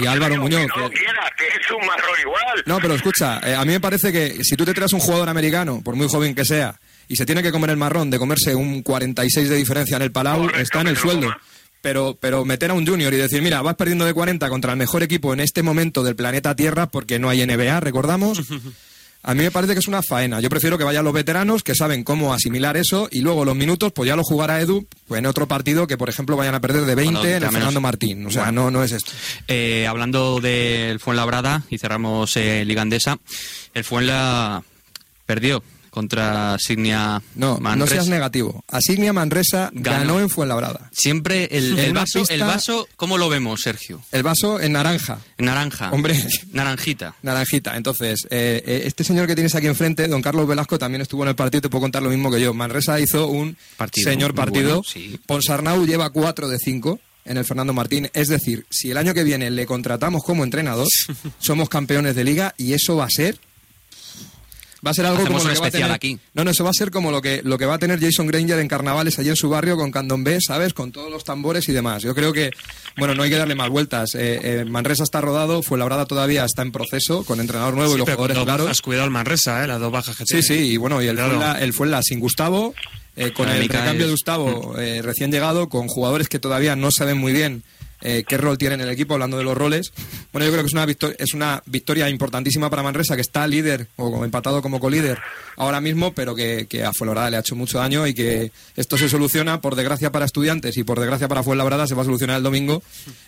[0.00, 0.66] y Álvaro Muñoz.
[0.76, 0.96] no que...
[0.96, 2.62] es un marrón igual.
[2.66, 5.28] No, pero escucha, eh, a mí me parece que si tú te traes un jugador
[5.28, 8.54] americano, por muy joven que sea, y se tiene que comer el marrón de comerse
[8.54, 11.34] un 46 de diferencia en el Palau, está en el sueldo.
[11.80, 14.78] Pero, pero meter a un junior y decir, mira, vas perdiendo de 40 contra el
[14.78, 18.42] mejor equipo en este momento del planeta Tierra porque no hay NBA, recordamos.
[19.22, 20.40] A mí me parece que es una faena.
[20.40, 23.92] Yo prefiero que vayan los veteranos que saben cómo asimilar eso y luego los minutos,
[23.92, 26.84] pues ya lo jugará Edu pues en otro partido que, por ejemplo, vayan a perder
[26.84, 28.26] de 20 en el Fernando Martín.
[28.26, 29.10] O sea, no, no es esto.
[29.48, 33.18] Eh, hablando del Fuenlabrada y cerramos eh, Ligandesa,
[33.74, 34.62] el Fuenla
[35.26, 38.64] perdió contra Signia no, No seas negativo.
[38.68, 40.90] Asignia Manresa ganó, en Fuenlabrada.
[40.92, 44.02] Siempre el, vaso, el vaso, ¿cómo lo vemos, Sergio?
[44.12, 45.18] El vaso en naranja.
[45.36, 45.90] En naranja.
[45.90, 46.22] Hombre.
[46.52, 47.14] Naranjita.
[47.22, 47.76] Naranjita.
[47.76, 51.30] Entonces, eh, eh, este señor que tienes aquí enfrente, don Carlos Velasco, también estuvo en
[51.30, 52.54] el partido, te puedo contar lo mismo que yo.
[52.54, 53.56] Manresa hizo un
[53.92, 54.82] señor partido.
[55.26, 58.10] Ponsarnau lleva 4 de 5 en el Fernando Martín.
[58.12, 60.88] Es decir, si el año que viene le contratamos como entrenador,
[61.38, 63.38] somos campeones de liga y eso va a ser
[64.86, 66.18] Va a ser algo como lo que va a tener, aquí.
[66.34, 68.26] No, no, eso va a ser como lo que, lo que va a tener Jason
[68.28, 70.72] Granger en carnavales allí en su barrio con Candombe, ¿sabes?
[70.72, 72.02] Con todos los tambores y demás.
[72.02, 72.50] Yo creo que,
[72.96, 74.14] bueno, no hay que darle más vueltas.
[74.14, 77.98] Eh, eh, Manresa está rodado, fue Fuenlabrada todavía está en proceso, con entrenador nuevo y
[77.98, 78.70] los jugadores claros.
[78.70, 79.66] Has cuidado el Manresa, ¿eh?
[79.66, 82.74] Las dos bajas que Sí, sí, y bueno, y el Fuenla, el Fuenla sin Gustavo,
[83.16, 85.02] eh, con el recambio de Gustavo mm.
[85.02, 87.64] recién llegado, con jugadores que todavía no saben muy bien
[88.00, 89.92] eh, qué rol tiene en el equipo, hablando de los roles.
[90.32, 93.46] Bueno, yo creo que es una, victoria, es una victoria importantísima para Manresa, que está
[93.46, 95.18] líder o empatado como colíder
[95.56, 98.96] ahora mismo, pero que, que a Fuenlabrada le ha hecho mucho daño y que esto
[98.96, 102.36] se soluciona, por desgracia para estudiantes y por desgracia para Fuenlabrada, se va a solucionar
[102.36, 102.82] el domingo.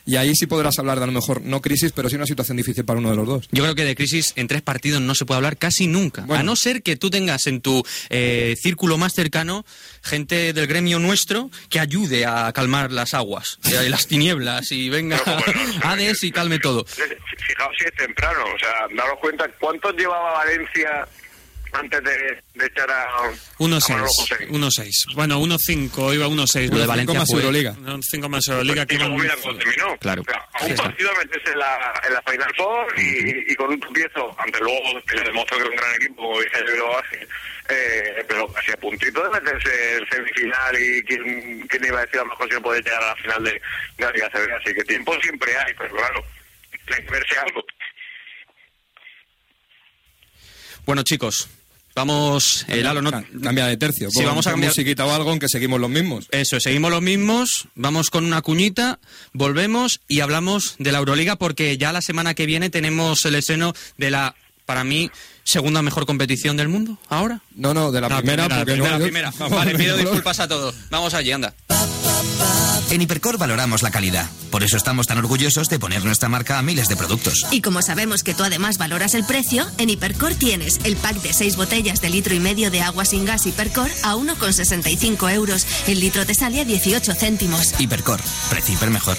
[0.06, 2.56] Y ahí sí podrás hablar de a lo mejor, no crisis, pero sí una situación
[2.56, 3.48] difícil para uno de los dos.
[3.52, 6.26] Yo creo que de crisis en tres partidos no se puede hablar casi nunca.
[6.28, 9.64] A no ser que tú tengas en tu eh, círculo más cercano
[10.02, 15.20] gente del gremio nuestro que ayude a calmar las aguas, y las tinieblas y venga
[15.82, 16.84] Hades y calme todo.
[16.84, 21.06] Fijaos si es temprano, o sea, daros cuenta cuánto llevaba Valencia
[21.72, 23.06] antes de, de echar a
[23.58, 24.48] 1-6.
[24.48, 25.14] 1-6.
[25.14, 26.70] Bueno, 1-5, iba 1-6.
[26.70, 27.40] Lo de Valencia más fue...
[27.40, 27.76] Euroliga.
[28.00, 28.86] 5 más Euroliga.
[28.88, 29.96] Y como mira cómo terminó.
[29.98, 30.22] Claro.
[30.22, 33.70] O sea, a un partido meterse en la, en la Final Four y, y con
[33.70, 36.76] un tropiezo, ante luego que le demostró que es un gran equipo, como dije yo
[36.76, 37.28] lo hace,
[37.70, 42.20] eh, pero casi a puntito de meterse en semifinal y quién, quién iba a decir
[42.20, 44.52] a lo mejor si no puede llegar a la final de, de la Liga CB.
[44.54, 46.24] Así que tiempo siempre hay, pero claro,
[46.86, 47.64] tiene que verse algo.
[50.86, 51.48] Bueno, chicos,
[51.94, 52.64] vamos.
[52.68, 53.10] Eh, Lalo, no...
[53.42, 54.10] Cambia de tercio.
[54.10, 54.70] Sí, vamos a cambiar.
[54.70, 56.26] musiquita o algo, aunque seguimos los mismos.
[56.30, 58.98] Eso, seguimos los mismos, vamos con una cuñita,
[59.32, 63.74] volvemos y hablamos de la Euroliga porque ya la semana que viene tenemos el estreno
[63.98, 64.34] de la,
[64.70, 65.10] para mí,
[65.42, 67.40] segunda mejor competición del mundo, ahora.
[67.56, 69.32] No, no, de la, La primera, primera, porque De no primera.
[69.50, 70.76] Vale, pido disculpas a todos.
[70.90, 71.52] Vamos allí, anda.
[72.90, 74.30] En Hipercor valoramos la calidad.
[74.52, 77.46] Por eso estamos tan orgullosos de poner nuestra marca a miles de productos.
[77.50, 81.32] Y como sabemos que tú además valoras el precio, en Hipercor tienes el pack de
[81.32, 85.66] 6 botellas de litro y medio de agua sin gas Hipercor a 1,65 euros.
[85.88, 87.74] El litro te sale a 18 céntimos.
[87.80, 89.18] Hipercor, precio hiper mejor.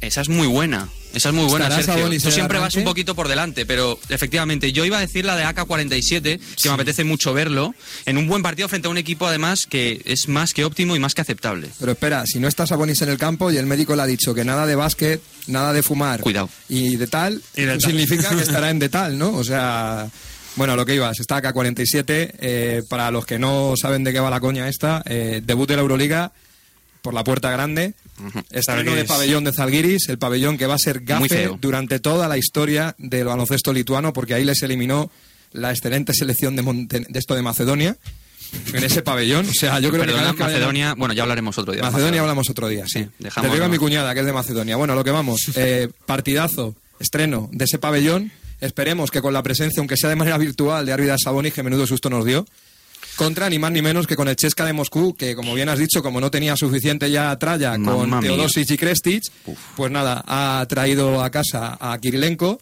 [0.01, 0.89] Esa es muy buena.
[1.13, 2.19] Esa es muy buena, ¿Estará Sergio.
[2.21, 5.43] Tú siempre vas un poquito por delante, pero efectivamente, yo iba a decir la de
[5.43, 7.73] AK-47, que me apetece mucho verlo,
[8.05, 10.99] en un buen partido frente a un equipo, además, que es más que óptimo y
[10.99, 11.69] más que aceptable.
[11.79, 14.33] Pero espera, si no está Sabonis en el campo y el médico le ha dicho
[14.35, 16.21] que nada de básquet, nada de fumar.
[16.21, 16.49] Cuidado.
[16.67, 17.81] Y de tal, Y de tal.
[17.81, 19.31] significa que estará en de tal, ¿no?
[19.35, 20.07] O sea,
[20.55, 22.35] bueno, lo que ibas, está acá 47.
[22.39, 25.75] eh, para los que no saben de qué va la coña esta, eh, debut de
[25.75, 26.31] la Euroliga
[27.01, 27.93] por la puerta grande.
[28.51, 31.57] Estreno de pabellón de Zalgiris, el pabellón que va a ser Muy gafe feo.
[31.61, 35.09] durante toda la historia del baloncesto lituano, porque ahí les eliminó
[35.51, 37.97] la excelente selección de, Monte- de esto de Macedonia.
[38.73, 41.21] En ese pabellón, o sea, yo creo que Perdona, cada vez que Macedonia, bueno, ya
[41.21, 41.83] hablaremos otro día.
[41.83, 43.03] Macedonia hablamos otro día, sí.
[43.03, 44.75] Sí, dejamos- Te digo a mi cuñada, que es de Macedonia.
[44.75, 48.31] Bueno, lo que vamos, eh, partidazo, estreno de ese pabellón.
[48.59, 51.85] Esperemos que con la presencia, aunque sea de manera virtual, de Arvidas Sabonis, que menudo
[51.87, 52.45] susto nos dio.
[53.19, 55.77] Contra ni más ni menos que con el Chesca de Moscú, que como bien has
[55.77, 58.21] dicho, como no tenía suficiente ya tralla con mía.
[58.21, 59.23] Teodosic y Krestic,
[59.75, 62.61] pues nada, ha traído a casa a Kirilenko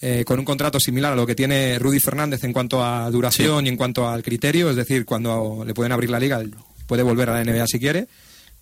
[0.00, 3.66] eh, con un contrato similar a lo que tiene Rudy Fernández en cuanto a duración
[3.66, 6.42] y en cuanto al criterio, es decir, cuando le pueden abrir la liga,
[6.86, 8.08] puede volver a la NBA si quiere,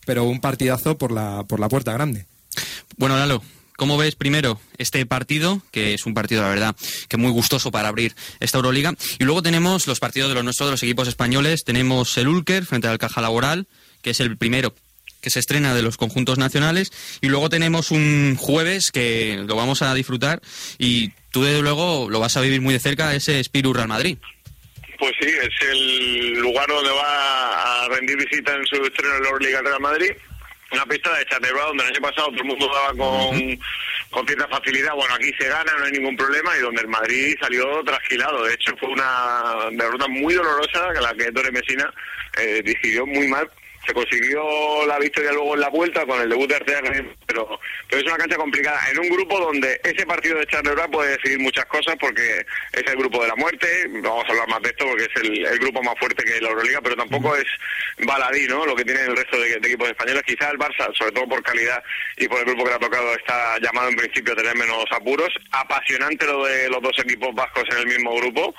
[0.05, 2.27] pero un partidazo por la, por la puerta grande.
[2.97, 3.41] Bueno, Lalo,
[3.81, 5.63] ¿cómo ves primero este partido?
[5.71, 6.77] Que es un partido, la verdad,
[7.09, 8.93] que muy gustoso para abrir esta Euroliga.
[9.19, 11.65] Y luego tenemos los partidos de los nuestros, de los equipos españoles.
[11.65, 13.69] Tenemos el Ulker frente al Caja Laboral,
[14.03, 14.75] que es el primero
[15.23, 16.93] que se estrena de los conjuntos nacionales.
[17.23, 20.43] Y luego tenemos un jueves que lo vamos a disfrutar
[20.77, 24.19] y tú, desde luego, lo vas a vivir muy de cerca, ese Spiru Real Madrid.
[24.99, 29.29] Pues sí, es el lugar donde va a rendir visita en su estreno en la
[29.31, 30.11] Euroliga Real Madrid.
[30.73, 33.59] Una pista de Chateaubriand donde el año pasado todo el mundo daba con,
[34.11, 34.95] con cierta facilidad.
[34.95, 38.45] Bueno, aquí se gana, no hay ningún problema y donde el Madrid salió trasquilado.
[38.45, 41.93] De hecho, fue una derrota muy dolorosa que la que Torre Mesina
[42.39, 43.51] eh, decidió muy mal.
[43.91, 46.93] Se consiguió la victoria luego en la vuelta con el debut de Arteaga,
[47.27, 48.79] pero, pero es una cancha complicada.
[48.89, 52.97] En un grupo donde ese partido de Charleroi puede decidir muchas cosas porque es el
[52.97, 53.67] grupo de la muerte.
[54.01, 56.51] Vamos a hablar más de esto porque es el, el grupo más fuerte que la
[56.51, 57.47] Euroliga, pero tampoco es
[58.07, 58.65] baladí, ¿no?
[58.65, 60.23] Lo que tiene el resto de, de equipos españoles.
[60.25, 61.83] Quizá el Barça, sobre todo por calidad
[62.17, 64.85] y por el grupo que le ha tocado, está llamado en principio a tener menos
[64.93, 65.31] apuros.
[65.51, 68.55] Apasionante lo de los dos equipos vascos en el mismo grupo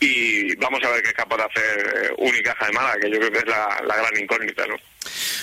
[0.00, 3.18] y vamos a ver qué es capaz de hacer eh, Unicaja de Málaga, que yo
[3.18, 4.76] creo que es la, la gran incógnita, ¿no?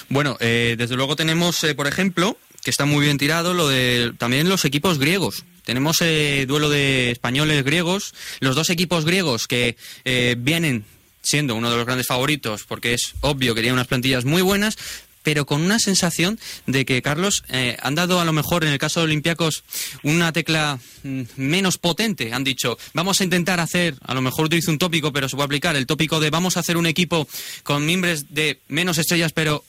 [0.09, 4.13] Bueno, eh, desde luego tenemos, eh, por ejemplo, que está muy bien tirado, lo de
[4.17, 5.43] también los equipos griegos.
[5.65, 10.85] Tenemos eh, duelo de españoles griegos, los dos equipos griegos que eh, vienen
[11.21, 14.77] siendo uno de los grandes favoritos, porque es obvio que tienen unas plantillas muy buenas,
[15.23, 18.77] pero con una sensación de que, Carlos, eh, han dado a lo mejor en el
[18.77, 19.63] caso de Olympiacos
[20.03, 22.33] una tecla mm, menos potente.
[22.33, 25.45] Han dicho, vamos a intentar hacer, a lo mejor utilizo un tópico, pero se puede
[25.45, 27.27] aplicar, el tópico de vamos a hacer un equipo
[27.63, 29.63] con miembros de menos estrellas, pero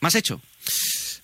[0.00, 0.40] más hecho.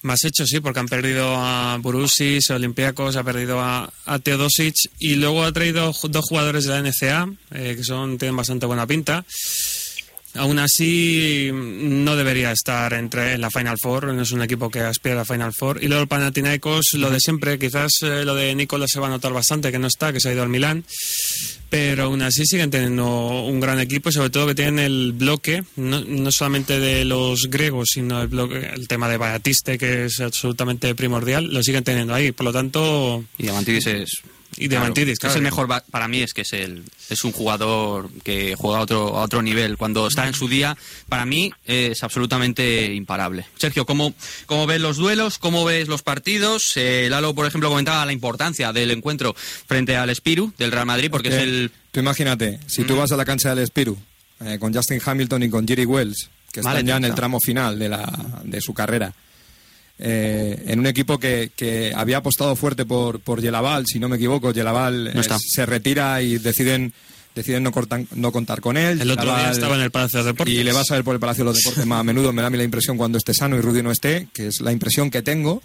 [0.02, 4.74] Más hecho, sí, porque han perdido a Burusis, a Olympiacos, ha perdido a, a Teodosic
[5.00, 8.86] y luego ha traído dos jugadores de la NCA eh, que son tienen bastante buena
[8.86, 9.24] pinta.
[10.39, 14.80] Aún así, no debería estar entre en la Final Four, no es un equipo que
[14.80, 15.82] aspira a la Final Four.
[15.82, 19.11] Y luego el Panathinaikos, lo de siempre, quizás eh, lo de Nicolás se va a
[19.11, 20.84] notar bastante, que no está, que se ha ido al Milán.
[21.68, 23.07] Pero aún así siguen teniendo
[23.45, 27.49] un gran equipo y sobre todo que tienen el bloque, no, no solamente de los
[27.51, 32.14] griegos, sino el, bloque, el tema de Bayatiste, que es absolutamente primordial, lo siguen teniendo
[32.14, 32.32] ahí.
[32.32, 33.24] Por lo tanto...
[33.39, 34.11] Y Diamantidis es...
[34.59, 35.30] Y Diamantidis, claro, claro.
[35.32, 38.80] Es el mejor, para mí es que es el es un jugador que juega a
[38.82, 39.76] otro, a otro nivel.
[39.76, 40.76] Cuando está en su día,
[41.09, 43.46] para mí es absolutamente imparable.
[43.59, 44.14] Sergio, ¿cómo,
[44.46, 45.38] cómo ves los duelos?
[45.38, 46.72] ¿Cómo ves los partidos?
[46.76, 51.11] Eh, Lalo, por ejemplo, comentaba la importancia del encuentro frente al Spiru del Real Madrid,
[51.11, 51.70] porque es Eh, el...
[51.92, 53.96] Tú imagínate, si tú vas a la cancha del Spiru
[54.40, 57.38] eh, con Justin Hamilton y con Jerry Wells, que Vale, están ya en el tramo
[57.40, 59.12] final de, la, de su carrera,
[59.99, 64.16] eh, en un equipo que, que había apostado fuerte por, por Yelaval, si no me
[64.16, 65.38] equivoco, Yelaval No está.
[65.38, 66.92] se retira y deciden
[67.34, 68.99] deciden no, cortan- no contar con él.
[69.01, 70.55] El otro día estaba en el Palacio de Deportes.
[70.55, 72.40] Y le vas a ver por el Palacio de los Deportes más a menudo, me
[72.40, 74.72] da a mí la impresión cuando esté sano y Rudy no esté, que es la
[74.72, 75.62] impresión que tengo.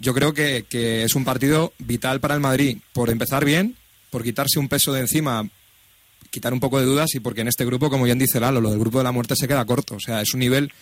[0.00, 3.76] Yo creo que, que es un partido vital para el Madrid, por empezar bien,
[4.10, 5.48] por quitarse un peso de encima,
[6.30, 8.70] quitar un poco de dudas y porque en este grupo, como bien dice Lalo, lo
[8.70, 9.94] del grupo de la muerte se queda corto.
[9.94, 10.72] O sea, es un nivel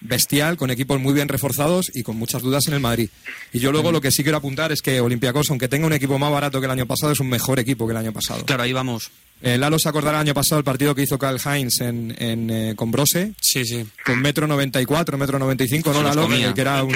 [0.00, 3.08] bestial, con equipos muy bien reforzados y con muchas dudas en el Madrid.
[3.52, 6.18] Y yo luego lo que sí quiero apuntar es que Olympiacos, aunque tenga un equipo
[6.18, 8.44] más barato que el año pasado, es un mejor equipo que el año pasado.
[8.44, 9.10] Claro, ahí vamos.
[9.42, 12.50] Eh, Lalo se acordará el año pasado el partido que hizo Karl Heinz en, en,
[12.50, 13.84] eh, con Brose, Sí, sí.
[14.04, 16.22] con metro 94, metro 95, ¿no, Lalo?
[16.22, 16.48] comía.
[16.48, 16.94] Que, que era un-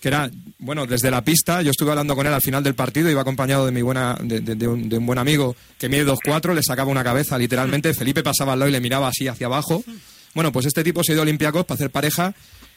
[0.00, 3.10] que era, bueno, desde la pista, yo estuve hablando con él al final del partido,
[3.10, 6.04] iba acompañado de mi buena, de, de- de un, de un buen amigo que mide
[6.06, 9.46] 2'4, le sacaba una cabeza, literalmente, Felipe pasaba al lado y le miraba así hacia
[9.46, 9.84] abajo.
[10.34, 12.34] Bueno, pues este tipo se ha ido a Olympiacos para hacer pareja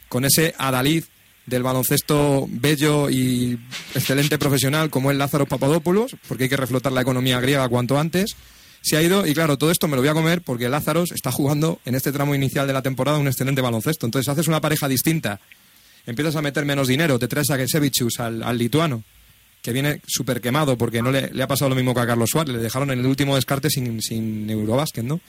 [0.10, 1.03] con ese Adalid
[1.45, 3.60] del baloncesto bello y
[3.93, 8.36] excelente profesional como es Lázaro Papadopoulos, porque hay que reflotar la economía griega cuanto antes.
[8.82, 11.32] Se ha ido y claro, todo esto me lo voy a comer porque Lázaros está
[11.32, 14.06] jugando en este tramo inicial de la temporada un excelente baloncesto.
[14.06, 15.39] Entonces haces una pareja distinta,
[16.06, 19.03] empiezas a meter menos dinero, te traes a Gesevichus, al, al lituano,
[19.62, 22.30] que viene súper quemado porque no le, le ha pasado lo mismo que a Carlos
[22.32, 25.20] Suárez, le dejaron en el último descarte sin, sin Eurobásquet, ¿no?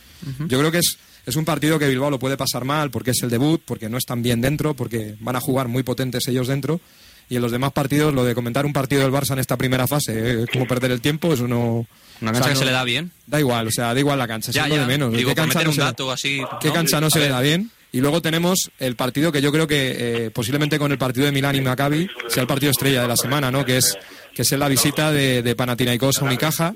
[0.48, 3.22] Yo creo que es, es un partido que Bilbao lo puede pasar mal porque es
[3.22, 6.80] el debut, porque no están bien dentro, porque van a jugar muy potentes ellos dentro.
[7.28, 9.88] Y en los demás partidos, lo de comentar un partido del Barça en esta primera
[9.88, 11.84] fase, eh, es como perder el tiempo, eso no...
[12.20, 13.10] Una o cancha sea, que no- se le da bien.
[13.26, 14.78] Da igual, o sea, da igual la cancha, Ya, ya.
[14.78, 15.12] de menos.
[15.12, 16.74] Digo, ¿Qué cancha no un se le- dato así, ¿Qué ¿no?
[16.74, 17.70] cancha no se le da bien?
[17.92, 21.32] Y luego tenemos el partido que yo creo que eh, posiblemente con el partido de
[21.32, 23.64] Milán y Maccabi sea el partido estrella de la semana, ¿no?
[23.64, 23.96] Que es
[24.34, 26.74] que es la visita de, de Panathinaikos a Unicaja,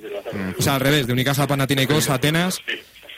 [0.59, 2.59] o sea, al revés, de Unicaja a Panathinaikos a Atenas.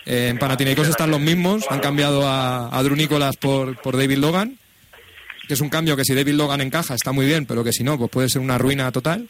[0.07, 4.19] Eh, en Panathinaikos están los mismos, han cambiado a, a Drew Nicholas por, por David
[4.19, 4.59] Logan,
[5.47, 7.85] que es un cambio que si David Logan encaja está muy bien, pero que si
[7.85, 9.29] no, pues puede ser una ruina total.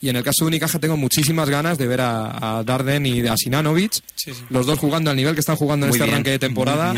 [0.00, 3.26] Y en el caso de Unicaja tengo muchísimas ganas de ver a, a Darden y
[3.26, 4.44] a Sinanovic, Sí, sí.
[4.50, 6.94] los dos jugando al nivel que están jugando en Muy este bien, arranque de temporada,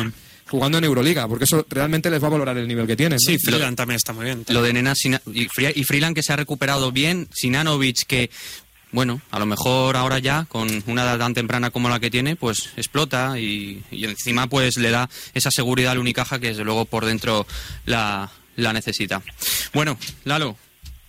[0.51, 3.16] jugando en Euroliga, porque eso realmente les va a valorar el nivel que tienen.
[3.16, 3.18] ¿no?
[3.33, 4.45] Sí, Freeland también está muy bien.
[4.49, 5.47] Lo de Nena Sina- y
[5.85, 8.31] Freeland que se ha recuperado bien, Sinanovic que,
[8.93, 12.36] bueno, a lo mejor ahora ya, con una edad tan temprana como la que tiene,
[12.36, 16.84] pues explota y, y encima pues le da esa seguridad al Unicaja que desde luego
[16.84, 17.47] por dentro
[17.86, 19.22] la, la necesita.
[19.72, 20.57] Bueno, Lalo,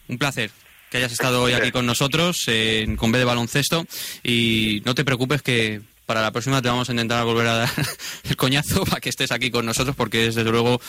[0.08, 0.52] un placer
[0.90, 3.88] que hayas estado hoy aquí con nosotros en con B de baloncesto
[4.24, 7.70] y no te preocupes que para la próxima te vamos a intentar volver a dar
[8.26, 10.82] el coñazo para que estés aquí con nosotros porque es desde luego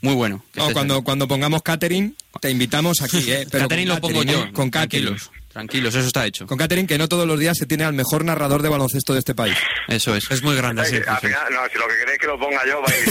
[0.00, 0.44] muy bueno.
[0.72, 1.04] cuando, aquí.
[1.04, 3.46] cuando pongamos catering, te invitamos aquí, ¿eh?
[3.50, 4.44] Pero Catering lo pongo catering, yo.
[4.48, 4.52] ¿eh?
[4.52, 5.06] Con catering.
[5.06, 6.46] Tranquilos, tranquilos, eso está hecho.
[6.46, 9.20] Con catering que no todos los días se tiene al mejor narrador de baloncesto de
[9.20, 9.56] este país.
[9.88, 10.30] Eso es.
[10.30, 10.96] Es muy grande, sí.
[11.06, 13.04] Al final, no, si lo que queréis que lo ponga yo, vais.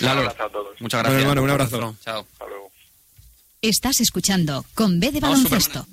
[0.00, 0.80] Lalo, Un abrazo a todos.
[0.80, 1.22] muchas Bueno, gracias.
[1.22, 1.96] hermano, un abrazo.
[2.04, 2.26] Chao.
[2.32, 2.70] Hasta luego.
[3.62, 5.86] Estás escuchando con B de Vamos, baloncesto.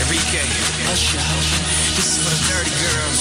[0.00, 0.42] Enrique,
[0.92, 1.20] Usher,
[1.96, 3.20] this is for the dirty girls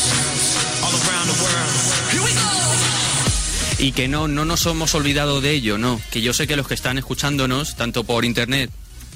[3.78, 6.02] Y que no, no nos hemos olvidado de ello, no.
[6.12, 8.70] Que yo sé que los que están escuchándonos, tanto por internet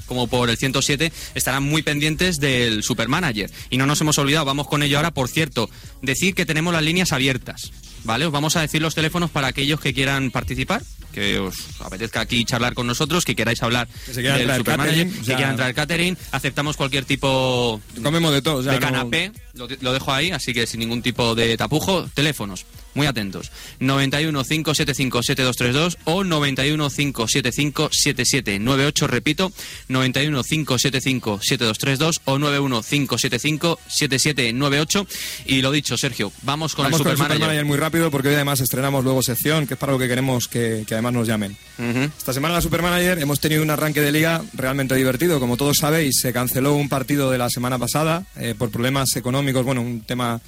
[0.06, 3.50] como por el 107, estarán muy pendientes del Supermanager.
[3.70, 5.12] Y no nos hemos olvidado, vamos con ello ahora.
[5.12, 5.68] Por cierto,
[6.02, 7.72] decir que tenemos las líneas abiertas,
[8.04, 8.26] ¿vale?
[8.26, 10.82] Os vamos a decir los teléfonos para aquellos que quieran participar.
[11.14, 15.04] que os apetezca aquí charlar con nosotros, que queráis hablar se quiera del traer Supermanager,
[15.04, 18.80] catering, que sea- quieran traer catering, aceptamos cualquier tipo Comemos de todo, o sea, de
[18.80, 22.08] no- canapé, lo, lo dejo ahí, así que sin ningún tipo de tapujo.
[22.14, 23.52] Teléfonos, muy atentos.
[23.78, 29.52] 91 575 7232 o 91 575 7798, repito,
[29.86, 35.06] 91 575 7232 o 91 575 7798.
[35.46, 37.36] Y lo dicho, Sergio, vamos con Vamos el Supermanager.
[37.36, 40.48] Supermanager muy rápido porque hoy además estrenamos luego sección, que es para lo que queremos
[40.48, 41.56] que, que además nos llamen.
[41.78, 42.10] Ujú.
[42.16, 45.40] Esta semana en la Supermanager hemos tenido un arranque de liga realmente divertido.
[45.40, 49.64] Como todos sabéis, se canceló un partido de la semana pasada eh, por problemas económicos.
[49.64, 50.40] Bueno, un tema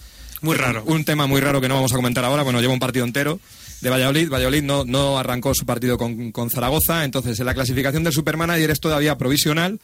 [0.42, 0.82] Muy raro.
[0.86, 2.42] Un tema muy raro que no vamos a comentar ahora.
[2.42, 3.40] Bueno, lleva un partido entero
[3.80, 4.30] de Valladolid.
[4.30, 7.05] Valladolid no, no arrancó su partido con, con Zaragoza.
[7.05, 9.78] Entonces, en la clasificación del Supermanager es todavía provisional.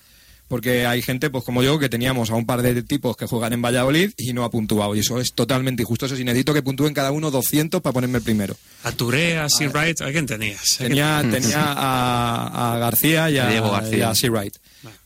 [0.53, 3.55] Porque hay gente, pues como yo, que teníamos a un par de tipos que juegan
[3.55, 4.95] en Valladolid y no ha puntuado.
[4.95, 6.05] Y eso es totalmente injusto.
[6.05, 8.55] Eso sí, necesito que puntúen cada uno 200 para ponerme el primero.
[8.85, 10.63] A Touré, a Sir Wright, ¿a quién tenías?
[10.77, 13.97] Tenía, tenía a, a García y a, Diego García.
[13.97, 14.55] y a Seawright.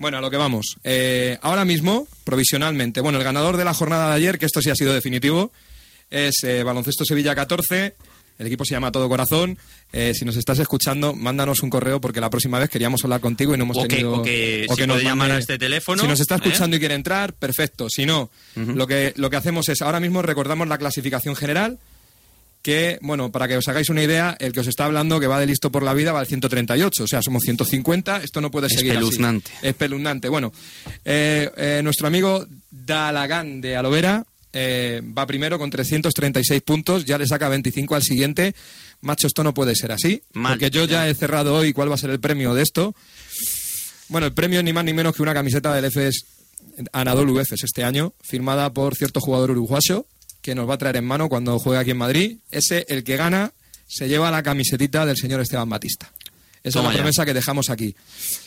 [0.01, 0.79] Bueno, a lo que vamos.
[0.83, 4.71] Eh, ahora mismo, provisionalmente, bueno, el ganador de la jornada de ayer, que esto sí
[4.71, 5.53] ha sido definitivo,
[6.11, 7.95] es eh, Baloncesto Sevilla 14.
[8.41, 9.59] El equipo se llama Todo Corazón.
[9.93, 13.55] Eh, si nos estás escuchando, mándanos un correo porque la próxima vez queríamos hablar contigo
[13.55, 14.15] y no hemos O que- tenido...
[14.15, 16.39] o que si nos puede llamar a este teléfono, Si nos está ¿eh?
[16.43, 17.89] escuchando y quiere entrar, perfecto.
[17.89, 21.79] Si no, lo, que, lo que hacemos es, ahora mismo recordamos la clasificación general,
[22.63, 25.39] que, bueno, para que os hagáis una idea, el que os está hablando que va
[25.39, 28.69] de listo por la vida va al 138, o sea, somos 150, esto no puede
[28.69, 28.99] seguir así.
[28.99, 29.51] Espeluznante.
[29.63, 30.29] Espeluznante.
[30.29, 30.53] Bueno,
[31.05, 37.27] eh, eh, nuestro amigo Dalagán de Alovera eh, va primero con 336 puntos, ya le
[37.27, 38.55] saca 25 al siguiente.
[39.01, 41.95] Macho, esto no puede ser así, Mal, porque yo ya he cerrado hoy cuál va
[41.95, 42.95] a ser el premio de esto.
[44.09, 46.25] Bueno, el premio es ni más ni menos que una camiseta del EFES,
[46.93, 50.07] Anadolu EFES este año, firmada por cierto jugador uruguayo,
[50.43, 52.39] que nos va a traer en mano cuando juegue aquí en Madrid.
[52.51, 53.53] Ese, el que gana,
[53.87, 56.13] se lleva la camisetita del señor Esteban Batista.
[56.69, 57.03] Esa Toma es la ya.
[57.03, 57.95] promesa que dejamos aquí.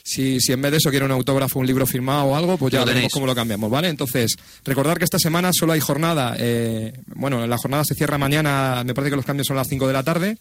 [0.04, 2.74] Si, si en vez de eso quiere un autógrafo, un libro firmado o algo, pues
[2.74, 3.88] ya veremos cómo lo cambiamos, ¿vale?
[3.88, 6.36] Entonces, recordar que esta semana solo hay jornada.
[6.38, 9.68] eh, bueno, la jornada se cierra mañana, me parece que los cambios son a las
[9.70, 10.38] 5 de la tarde.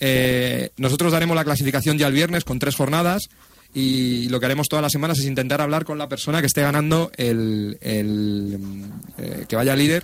[0.00, 3.24] Eh, nosotros daremos la clasificación ya el viernes con tres jornadas
[3.72, 6.62] y lo que haremos todas las semanas es intentar hablar con la persona que esté
[6.62, 8.58] ganando el, el,
[9.18, 10.02] eh, que vaya líder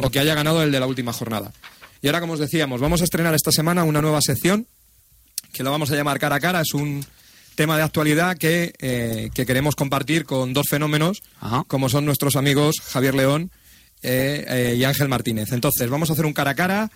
[0.00, 1.52] o que haya ganado el de la última jornada.
[2.02, 4.66] Y ahora, como os decíamos, vamos a estrenar esta semana una nueva sección
[5.52, 6.60] que lo vamos a llamar cara a cara.
[6.60, 7.04] Es un
[7.54, 11.22] tema de actualidad que, eh, que queremos compartir con dos fenómenos,
[11.66, 13.50] como son nuestros amigos Javier León
[14.02, 15.52] eh, eh, y Ángel Martínez.
[15.52, 16.90] Entonces, vamos a hacer un cara a cara.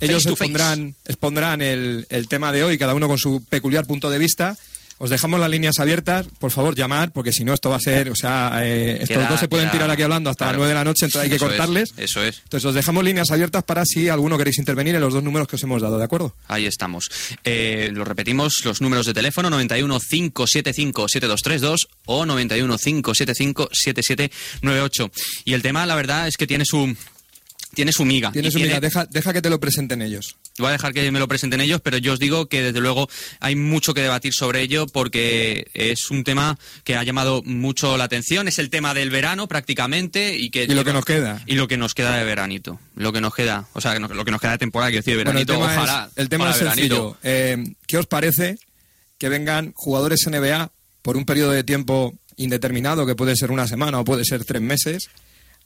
[0.00, 4.18] Ellos expondrán, expondrán el, el tema de hoy, cada uno con su peculiar punto de
[4.18, 4.56] vista.
[4.98, 8.08] Os dejamos las líneas abiertas, por favor llamar, porque si no esto va a ser,
[8.10, 10.52] o sea, eh, estos Queda- dos se pueden queda- tirar aquí hablando hasta claro.
[10.52, 11.94] las 9 de la noche, entonces hay que Eso es, cortarles.
[11.98, 12.38] eso es.
[12.44, 15.56] Entonces os dejamos líneas abiertas para si alguno queréis intervenir en los dos números que
[15.56, 16.34] os hemos dado, ¿de acuerdo?
[16.48, 17.10] Ahí estamos.
[17.44, 25.10] Eh, lo repetimos, los números de teléfono 91 575 7232 o 91 575 7798.
[25.44, 26.96] Y el tema, la verdad, es que tiene su
[27.76, 28.32] tiene su miga.
[28.32, 30.36] Tiene- mira, deja, deja que te lo presenten ellos.
[30.58, 33.06] Voy a dejar que me lo presenten ellos, pero yo os digo que desde luego
[33.38, 38.04] hay mucho que debatir sobre ello porque es un tema que ha llamado mucho la
[38.04, 38.48] atención.
[38.48, 41.42] Es el tema del verano prácticamente y que Y lo que nos queda.
[41.46, 44.30] y lo que nos queda de veranito, lo que nos queda, o sea, lo que
[44.30, 46.08] nos queda de temporada, quiero decir, de Bueno, el veranito, tema ojalá.
[46.10, 47.18] es, el tema es sencillo.
[47.22, 47.72] veranito.
[47.72, 48.58] Eh, ¿Qué os parece
[49.18, 50.70] que vengan jugadores NBA
[51.02, 54.62] por un periodo de tiempo indeterminado, que puede ser una semana o puede ser tres
[54.62, 55.08] meses,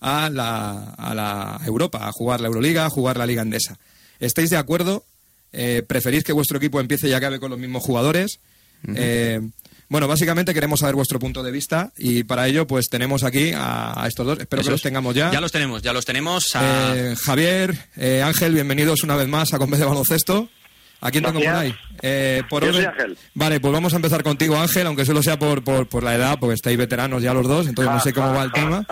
[0.01, 3.79] a la, a la Europa, a jugar la Euroliga, a jugar la Liga Endesa?
[4.19, 5.05] ¿Estáis de acuerdo?
[5.53, 8.41] Eh, ¿Preferís que vuestro equipo empiece y acabe con los mismos jugadores?
[8.95, 9.41] Eh,
[9.89, 14.03] bueno, básicamente queremos saber vuestro punto de vista y para ello pues tenemos aquí a,
[14.03, 14.39] a estos dos.
[14.39, 14.83] Espero Eso que los es.
[14.85, 15.31] tengamos ya.
[15.33, 16.45] Ya los tenemos, ya los tenemos.
[16.55, 20.49] a- Eh, Javier, eh, Ángel, bienvenidos una vez más a Conve de Baloncesto.
[21.03, 21.75] ¿A quién tengo por ahí?
[22.03, 23.19] Eh, por Yo soy orden- Ángel.
[23.35, 26.39] Vale, pues vamos a empezar contigo, Ángel, aunque solo sea por, por, por la edad,
[26.39, 28.87] porque estáis veteranos ya los dos, entonces no sé cómo va el tema.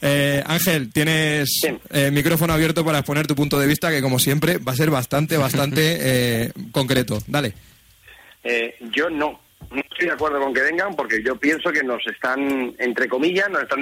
[0.00, 4.58] Eh, Ángel, tienes eh, micrófono abierto para exponer tu punto de vista, que como siempre
[4.58, 7.18] va a ser bastante, bastante eh, concreto.
[7.26, 7.54] Dale.
[8.44, 9.40] Eh, yo no.
[9.70, 13.50] No estoy de acuerdo con que vengan porque yo pienso que nos están, entre comillas,
[13.50, 13.80] nos están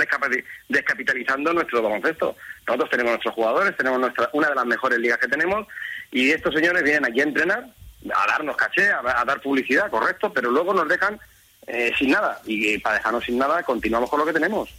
[0.68, 2.36] descapitalizando nuestro baloncesto.
[2.66, 5.66] Nosotros tenemos nuestros jugadores, tenemos nuestra, una de las mejores ligas que tenemos
[6.10, 7.66] y estos señores vienen aquí a entrenar,
[8.14, 11.20] a darnos caché, a, a dar publicidad, correcto, pero luego nos dejan
[11.66, 12.40] eh, sin nada.
[12.46, 14.70] Y para dejarnos sin nada, continuamos con lo que tenemos.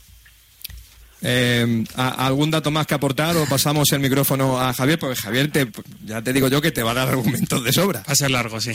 [1.28, 5.00] Eh, ¿a- ¿Algún dato más que aportar o pasamos el micrófono a Javier?
[5.00, 5.68] Porque Javier, te,
[6.06, 8.02] ya te digo yo que te va a dar argumentos de sobra.
[8.08, 8.72] Va a ser largo, sí.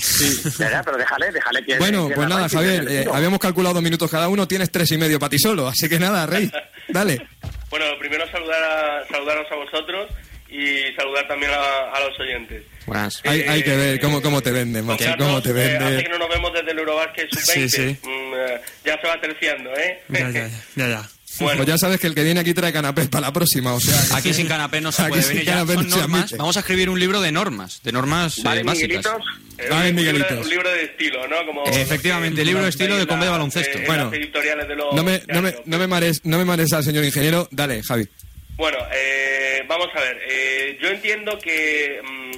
[0.59, 1.79] Ya, ya, pero déjale, déjale que...
[1.79, 4.99] Bueno, que pues nada, Javier, eh, habíamos calculado dos minutos cada uno, tienes tres y
[4.99, 6.51] medio para ti solo, así que nada, Rey,
[6.89, 7.25] dale.
[7.71, 10.09] Bueno, primero saludar a, saludaros a vosotros
[10.49, 12.65] y saludar también a, a los oyentes.
[12.87, 13.21] Buenas.
[13.25, 16.03] Hay, hay que ver cómo, cómo te venden, Carlos, cómo te eh, hace venden.
[16.03, 17.53] que no nos vemos desde el Eurobasket Sub-20.
[17.53, 17.99] Sí, sí.
[18.03, 20.03] Mm, eh, ya se va terciando, ¿eh?
[20.09, 21.09] Ya, ya, ya, ya.
[21.57, 24.17] Pues ya sabes que el que viene aquí trae canapés para la próxima, o sea...
[24.17, 25.47] Aquí sin canapé no se Aquí puede sin venir.
[25.47, 26.21] Ya canapé son no se normas.
[26.21, 26.37] admite.
[26.37, 28.89] Vamos a escribir un libro de normas, de normas eh, Vale, básicas.
[28.89, 29.23] Miguelitos.
[29.59, 30.45] Eh, Vale, un, libro, Miguelitos.
[30.47, 31.47] un libro de estilo, ¿no?
[31.47, 33.79] Como Efectivamente, libro de estilo de de Baloncesto.
[33.79, 34.05] eh, en Bueno.
[34.05, 36.85] las editoriales de los No me, no, me, no me mares, no me mares al
[36.85, 37.49] señor ingeniero.
[37.51, 38.07] Dale, Javi.
[38.57, 40.19] Bueno, eh, vamos a ver.
[40.29, 42.31] eh, yo entiendo que mm,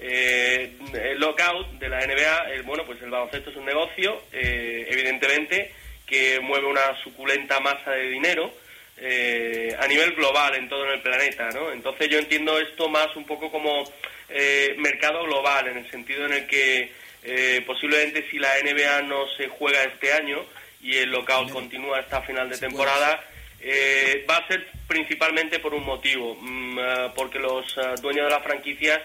[0.00, 0.72] eh,
[1.12, 5.72] el lockout de la NBA, el, bueno, pues el baloncesto es un negocio, eh, evidentemente,
[6.08, 8.52] que mueve una suculenta masa de dinero
[8.96, 11.70] eh, a nivel global en todo el planeta, ¿no?
[11.70, 13.84] Entonces yo entiendo esto más un poco como
[14.28, 16.92] eh, mercado global, en el sentido en el que
[17.22, 20.44] eh, posiblemente si la NBA no se juega este año
[20.80, 23.20] y el lockout continúa hasta final de temporada,
[23.60, 28.30] eh, va a ser principalmente por un motivo, mm, eh, porque los eh, dueños de
[28.30, 29.00] las franquicias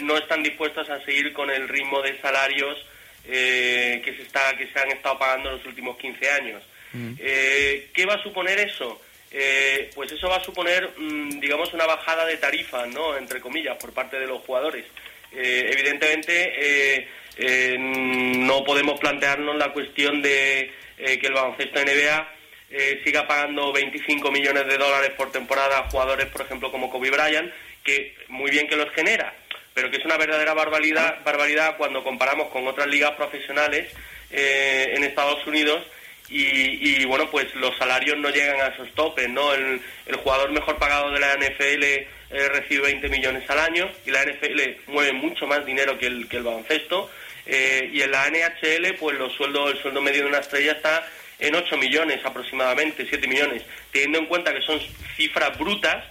[0.00, 2.86] no están dispuestos a seguir con el ritmo de salarios
[3.26, 6.62] eh, que se está que se han estado pagando en los últimos 15 años.
[7.18, 9.00] Eh, ¿Qué va a suponer eso?
[9.30, 13.16] Eh, pues eso va a suponer, mm, digamos, una bajada de tarifas, ¿no?
[13.16, 14.84] Entre comillas, por parte de los jugadores.
[15.34, 17.08] Eh, evidentemente, eh,
[17.38, 22.28] eh, no podemos plantearnos la cuestión de que el baloncesto NBA
[23.04, 27.52] siga pagando 25 millones de dólares por temporada a jugadores, por ejemplo, como Kobe Bryant,
[27.82, 29.34] que muy bien que los genera,
[29.74, 33.92] pero que es una verdadera barbaridad, barbaridad cuando comparamos con otras ligas profesionales
[34.30, 35.82] eh, en Estados Unidos
[36.28, 39.52] y, y, bueno, pues los salarios no llegan a esos topes, ¿no?
[39.52, 44.10] El, el jugador mejor pagado de la NFL eh, recibe 20 millones al año y
[44.10, 47.10] la NFL mueve mucho más dinero que el, que el baloncesto
[47.44, 51.06] eh, y en la NHL pues los sueldos, el sueldo medio de una estrella está
[51.38, 54.80] en 8 millones aproximadamente, 7 millones, teniendo en cuenta que son
[55.16, 56.04] cifras brutas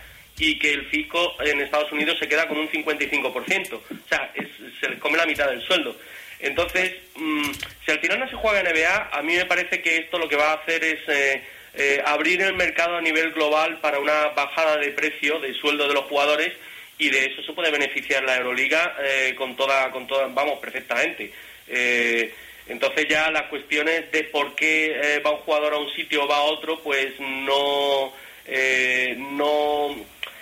[0.43, 3.75] y que el fisco en Estados Unidos se queda con un 55%.
[3.75, 4.47] O sea, es-
[4.79, 5.95] se les come la mitad del sueldo.
[6.39, 7.51] Entonces, mm,
[7.85, 10.35] si al final no se juega NBA, a mí me parece que esto lo que
[10.35, 11.43] va a hacer es eh,
[11.75, 15.93] eh, abrir el mercado a nivel global para una bajada de precio de sueldo de
[15.93, 16.51] los jugadores
[16.97, 21.31] y de eso se puede beneficiar la Euroliga eh, con toda, con toda, vamos, perfectamente.
[21.67, 22.33] Eh,
[22.67, 26.37] entonces ya las cuestiones de por qué va un jugador a un sitio o va
[26.37, 28.11] a otro, pues no,
[29.17, 29.95] no,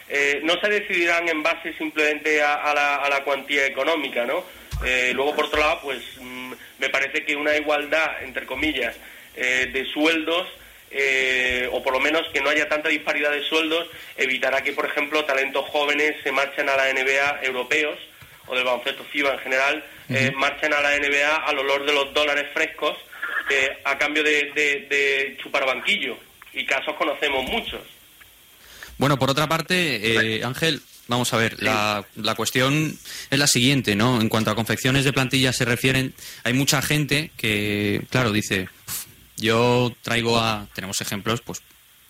[0.10, 4.44] eh, no se decidirán en base simplemente a, a la, a la cuantía económica, ¿no?
[4.86, 8.96] Eh, luego, por otro lado, pues mm, me parece que una igualdad, entre comillas,
[9.36, 10.48] eh, de sueldos,
[11.72, 13.88] o por lo menos que no haya tanta disparidad de sueldos,
[14.18, 17.98] evitará que, por ejemplo, talentos jóvenes se marchen a la NBA europeos,
[18.48, 22.12] o del baloncesto FIBA en general, eh, marchen a la NBA al olor de los
[22.16, 22.98] dólares frescos
[23.52, 26.18] eh, a cambio de, de- de chupar banquillo.
[26.54, 27.82] Y casos conocemos muchos.
[29.00, 32.96] Bueno, por otra parte, eh, Ángel, vamos a ver, la, la cuestión
[33.32, 34.22] es la siguiente, ¿no?
[34.22, 39.06] En cuanto a confecciones de plantillas se refieren, hay mucha gente que, claro, dice, "Uf,
[39.38, 41.62] yo traigo a, tenemos ejemplos, pues,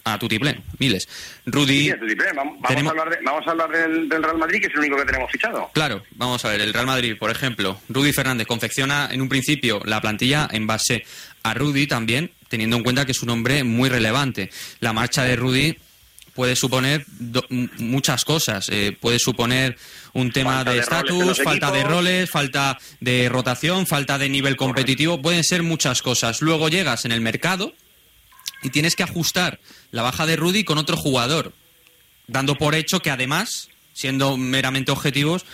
[0.04, 1.08] a Tutiplén, miles.
[1.46, 2.26] Rudy, Sí, a tu triple.
[2.36, 4.74] Vamos, vamos tenemos- a hablar, de- vamos a hablar del, del Real Madrid, que es
[4.74, 5.70] el único que tenemos fichado.
[5.74, 9.80] Claro, vamos a ver, el Real Madrid, por ejemplo, Rudy Fernández confecciona en un principio
[9.86, 11.06] la plantilla en base
[11.44, 14.50] a Rudy también, teniendo en cuenta que es un hombre muy relevante.
[14.80, 15.78] La marcha de Rudy
[16.40, 19.76] puede suponer do- muchas cosas, eh, puede suponer
[20.14, 25.22] un tema Falta de estatus, falta de roles, falta de rotación, falta de nivel competitivo,
[25.22, 26.42] pueden ser muchas cosas.
[26.42, 27.74] Luego llegas en el mercado
[28.64, 29.60] y tienes que ajustar
[29.92, 31.52] la baja de Rudy con otro jugador,
[32.28, 35.46] dando por hecho que además, siendo meramente objetivos,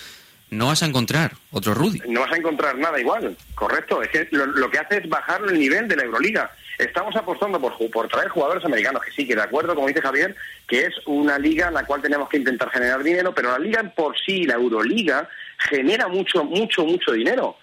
[0.51, 1.99] no vas a encontrar otro Rudy.
[2.07, 4.03] No vas a encontrar nada igual, correcto.
[4.03, 6.51] Es que lo, lo que hace es bajar el nivel de la Euroliga.
[6.77, 10.35] Estamos apostando por, por traer jugadores americanos, que sí, que de acuerdo, como dice Javier,
[10.67, 13.79] que es una liga en la cual tenemos que intentar generar dinero, pero la liga
[13.79, 17.57] en por sí, la Euroliga, genera mucho, mucho, mucho dinero.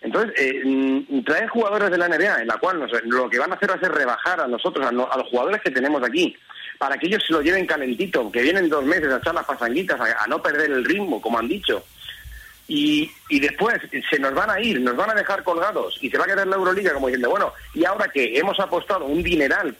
[0.00, 3.52] Entonces, eh, mm, traer jugadores de la NBA, en la cual nos- lo que van
[3.52, 6.02] a hacer va a ser rebajar a nosotros, a, no- a los jugadores que tenemos
[6.02, 6.36] aquí,
[6.78, 10.00] para que ellos se lo lleven calentito, que vienen dos meses a echar las pasanguitas,
[10.00, 11.84] a, a no perder el ritmo, como han dicho.
[12.68, 16.18] Y, y después se nos van a ir, nos van a dejar colgados y se
[16.18, 19.74] va a quedar la Euroliga como diciendo, bueno, y ahora que hemos apostado un dineral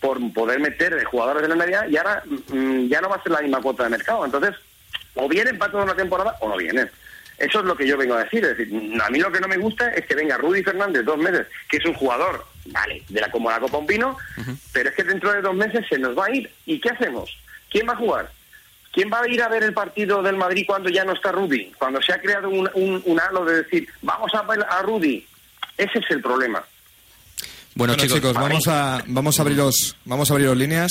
[0.00, 3.32] por poder meter jugadores de la NBA y ahora mm, ya no va a ser
[3.32, 4.24] la misma cuota de mercado.
[4.24, 4.54] Entonces,
[5.14, 6.88] o vienen para toda una temporada o no vienen.
[7.38, 8.44] Eso es lo que yo vengo a decir.
[8.44, 11.18] Es decir, a mí lo que no me gusta es que venga Rudy Fernández dos
[11.18, 14.16] meses, que es un jugador, vale, de la como la Copa Un Pino,
[14.72, 16.50] pero es que dentro de dos meses se nos va a ir.
[16.66, 17.36] ¿Y qué hacemos?
[17.70, 18.30] ¿Quién va a jugar?
[18.92, 21.72] ¿Quién va a ir a ver el partido del Madrid cuando ya no está Rudy?
[21.78, 25.24] Cuando se ha creado un, un, un halo de decir, vamos a ver a Rudy.
[25.76, 26.62] Ese es el problema.
[27.74, 30.90] Bueno, chicos, vamos a vamos a abriros vamos a abriros líneas.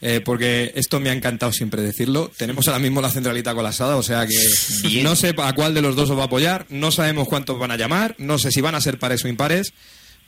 [0.00, 2.30] eh, porque esto me ha encantado siempre decirlo.
[2.36, 5.96] Tenemos ahora mismo la centralita colapsada, o sea que no sé a cuál de los
[5.96, 8.74] dos os va a apoyar, no sabemos cuántos van a llamar, no sé si van
[8.74, 9.72] a ser pares o impares,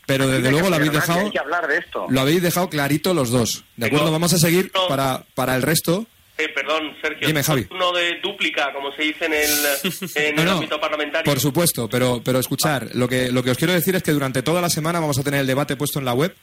[0.07, 2.07] pero Aquí desde luego lo habéis dejado, Hay que hablar de esto.
[2.09, 3.65] lo habéis dejado clarito los dos.
[3.77, 4.11] ¿De acuerdo?
[4.11, 6.07] Vamos a seguir para, para el resto.
[6.39, 7.27] Eh, perdón, Sergio.
[7.27, 7.67] Dime, Javi.
[7.71, 9.51] Uno de dúplica, como se dice en el,
[10.15, 11.25] en No, el no, ámbito parlamentario.
[11.25, 14.43] Por supuesto, pero, pero escuchar, lo que, lo que os quiero decir es que durante
[14.43, 16.35] toda la semana vamos a tener el debate puesto en la web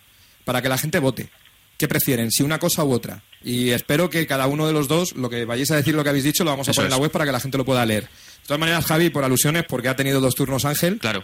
[0.44, 1.30] para que la gente vote.
[1.78, 2.32] ¿Qué prefieren?
[2.32, 3.22] Si una cosa u otra.
[3.42, 6.10] Y espero que cada uno de los dos, lo que vayáis a decir, lo que
[6.10, 7.66] habéis dicho, lo vamos a Eso poner en la web para que la gente lo
[7.66, 8.04] pueda leer.
[8.04, 11.00] De todas maneras, Javi, por alusiones, porque ha tenido dos turnos Ángel.
[11.00, 11.24] Claro.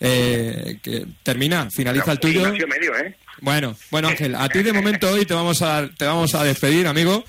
[0.00, 2.42] Eh, que termina, finaliza el tuyo.
[2.52, 3.16] Medio, ¿eh?
[3.40, 6.86] Bueno, bueno Ángel, a ti de momento hoy te vamos a, te vamos a despedir,
[6.86, 7.24] amigo,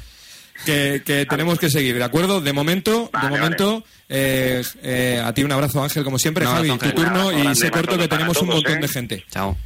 [0.66, 2.42] que, que tenemos que seguir, ¿de acuerdo?
[2.42, 6.92] De momento, de momento, eh, eh, a ti un abrazo Ángel, como siempre, Javi, tu
[6.92, 8.82] turno y sé corto que tenemos un montón ¿eh?
[8.82, 9.26] de gente.
[9.30, 9.58] Chao.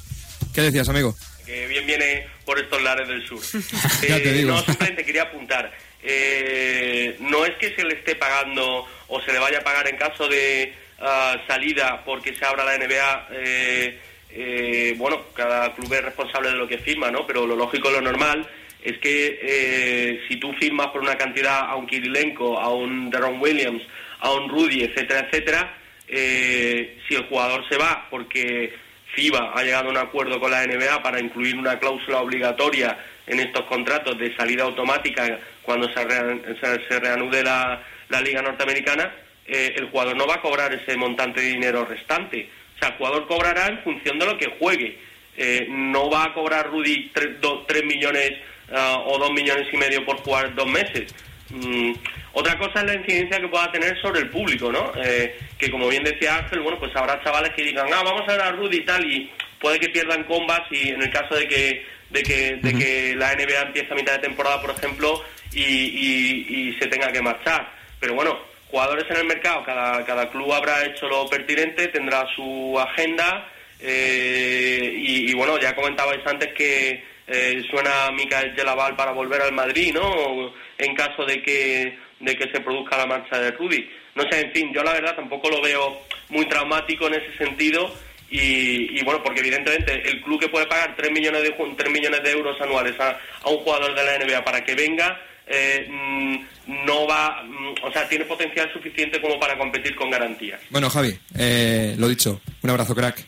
[0.53, 1.17] ¿Qué decías, amigo?
[1.51, 3.41] que bien viene por estos lares del sur.
[4.07, 4.51] Ya te digo.
[4.51, 5.71] No, simplemente quería apuntar.
[6.03, 9.97] Eh, no es que se le esté pagando o se le vaya a pagar en
[9.97, 13.27] caso de ah, salida porque se abra la NBA.
[13.31, 13.99] eh,
[14.33, 17.27] eh, bueno, cada club es responsable de lo que firma, ¿no?
[17.27, 18.47] Pero lo lógico, lo normal
[18.81, 23.41] es que eh, si tú firmas por una cantidad a un Kirilenko, a un Deron
[23.41, 23.83] Williams,
[24.21, 25.77] a un Rudy, etcétera, etcétera,
[26.07, 28.73] si el jugador se va porque
[29.13, 32.97] FIBA ha llegado a un acuerdo con la NBA para incluir una cláusula obligatoria
[33.27, 36.43] en estos contratos de salida automática cuando se, rean-
[36.89, 39.13] se- reanude la, la liga norteamericana,
[39.45, 42.49] eh, el jugador no va a cobrar ese montante de dinero restante.
[42.75, 44.97] O sea, el jugador cobrará en función de lo que juegue.
[45.37, 48.31] Eh, no va a cobrar Rudy 3 millones
[48.73, 51.13] ah, o 2 millones y medio por jugar dos meses.
[51.49, 51.93] Mm,
[52.33, 54.91] otra cosa es la incidencia que pueda tener sobre el público, ¿no?
[55.03, 58.31] Eh, que como bien decía Ángel, bueno, pues habrá chavales que digan, ah, vamos a
[58.31, 61.47] ver a Rudy y tal, y puede que pierdan combas y en el caso de
[61.47, 65.61] que de que, de que la NBA empiece a mitad de temporada, por ejemplo, y,
[65.63, 67.71] y- y se tenga que marchar.
[67.99, 68.37] Pero bueno,
[68.69, 73.47] jugadores en el mercado, cada, cada club habrá hecho lo pertinente, tendrá su agenda,
[73.79, 79.53] eh, y, y bueno, ya comentabais antes que eh, suena Micael Yelaval para volver al
[79.53, 80.53] Madrid, ¿no?
[80.77, 83.89] En caso de que, de que se produzca la marcha de Rudy.
[84.15, 87.93] No sé, en fin, yo la verdad tampoco lo veo muy traumático en ese sentido.
[88.31, 91.91] Y, y bueno, porque evidentemente el club que puede pagar 3 millones de, ju- 3
[91.91, 95.85] millones de euros anuales a, a un jugador de la NBA para que venga, eh,
[95.89, 100.61] mm, no va, mm, o sea, tiene potencial suficiente como para competir con garantías.
[100.69, 103.21] Bueno, Javi, eh, lo dicho, un abrazo, crack.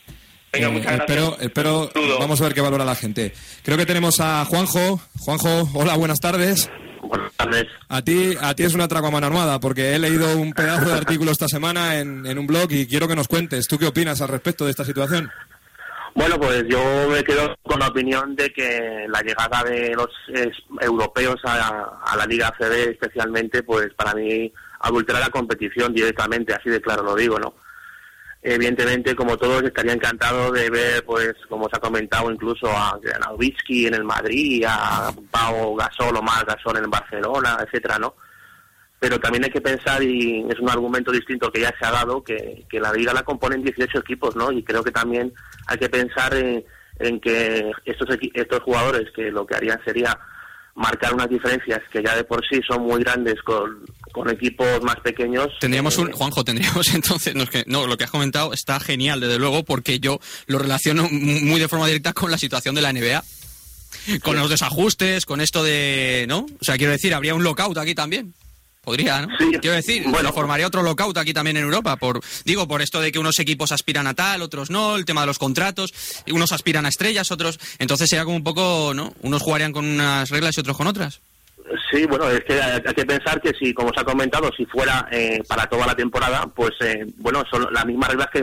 [0.50, 1.46] Venga, Eh, muchas espero, gracias.
[1.48, 3.32] espero, vamos a ver qué valora la gente.
[3.62, 5.00] Creo que tenemos a Juanjo.
[5.18, 6.70] Juanjo, hola, buenas tardes.
[7.08, 7.66] Buenas tardes.
[7.88, 10.88] A ti, a ti es una atraco a mano armada, porque he leído un pedazo
[10.88, 13.68] de artículo esta semana en, en un blog y quiero que nos cuentes.
[13.68, 15.30] ¿Tú qué opinas al respecto de esta situación?
[16.14, 16.78] Bueno, pues yo
[17.10, 20.50] me quedo con la opinión de que la llegada de los eh,
[20.80, 26.70] europeos a, a la Liga ACB especialmente, pues para mí adultera la competición directamente, así
[26.70, 27.54] de claro lo digo, ¿no?
[28.46, 33.86] Evidentemente, como todos, estaría encantado de ver, pues, como se ha comentado, incluso a Novitsky
[33.86, 38.14] en el Madrid, a Pau Gasol o más Gasol en el Barcelona, etcétera, ¿no?
[39.04, 42.24] pero también hay que pensar, y es un argumento distinto que ya se ha dado,
[42.24, 44.50] que, que la liga la componen 18 equipos, ¿no?
[44.50, 45.30] Y creo que también
[45.66, 46.64] hay que pensar en,
[47.00, 50.18] en que estos, estos jugadores que lo que harían sería
[50.74, 53.84] marcar unas diferencias que ya de por sí son muy grandes con,
[54.14, 55.48] con equipos más pequeños.
[55.60, 59.38] Tendríamos un, Juanjo, tendríamos entonces, no, que- no, lo que has comentado está genial, desde
[59.38, 62.92] luego, porque yo lo relaciono mu- muy de forma directa con la situación de la
[62.92, 63.22] NBA.
[64.22, 66.40] Con los desajustes, con esto de, ¿no?
[66.60, 68.34] O sea, quiero decir, habría un lockout aquí también.
[68.82, 69.28] Podría, ¿no?
[69.62, 70.30] Quiero decir, bueno.
[70.32, 71.96] formaría otro lockout aquí también en Europa.
[71.96, 75.22] Por, digo, por esto de que unos equipos aspiran a tal, otros no, el tema
[75.22, 75.94] de los contratos,
[76.30, 77.58] unos aspiran a estrellas, otros.
[77.78, 79.14] Entonces sería como un poco, ¿no?
[79.22, 81.20] Unos jugarían con unas reglas y otros con otras.
[81.90, 85.08] Sí, bueno, es que hay, que pensar que si, como se ha comentado, si fuera
[85.10, 88.40] eh, para toda la temporada, pues eh, bueno, son las mismas reglas que,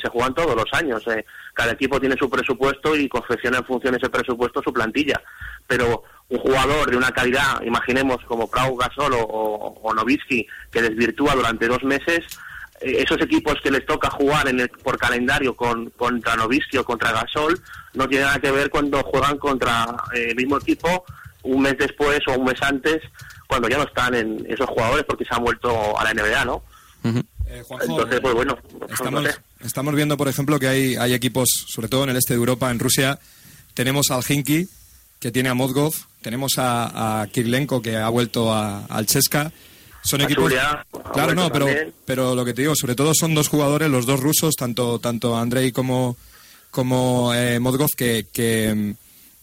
[0.00, 1.06] se juegan todos los años.
[1.08, 1.24] eh.
[1.52, 5.20] Cada equipo tiene su presupuesto y confecciona en función de ese presupuesto su plantilla.
[5.66, 11.34] Pero un jugador de una calidad, imaginemos como Pau Gasol o, o, Nowitzki, que desvirtúa
[11.34, 12.20] durante dos meses,
[12.80, 16.84] eh, esos equipos que les toca jugar en el- por calendario con, contra Nowitzki o
[16.84, 17.60] contra Gasol
[17.92, 21.04] no tiene nada que ver cuando juegan contra eh, el mismo equipo
[21.42, 23.00] un mes después o un mes antes,
[23.48, 26.62] cuando ya no están en esos jugadores porque se han vuelto a la NBA, ¿no?
[27.04, 28.56] Entonces, pues bueno,
[28.90, 29.36] Estamos, no sé.
[29.60, 32.70] estamos viendo, por ejemplo, que hay, hay equipos, sobre todo en el este de Europa,
[32.70, 33.18] en Rusia,
[33.74, 34.68] tenemos al Hinky,
[35.18, 39.52] que tiene a Mozgov, tenemos a, a Kirlenko, que ha vuelto a- al Chesca.
[40.02, 40.44] Son A equipos...
[40.44, 41.94] Zulia Claro, no, pero, también.
[42.06, 45.36] pero lo que te digo, sobre todo son dos jugadores, los dos rusos, tanto, tanto
[45.36, 46.16] Andrei como,
[46.70, 48.94] como eh, Mozgov, que, que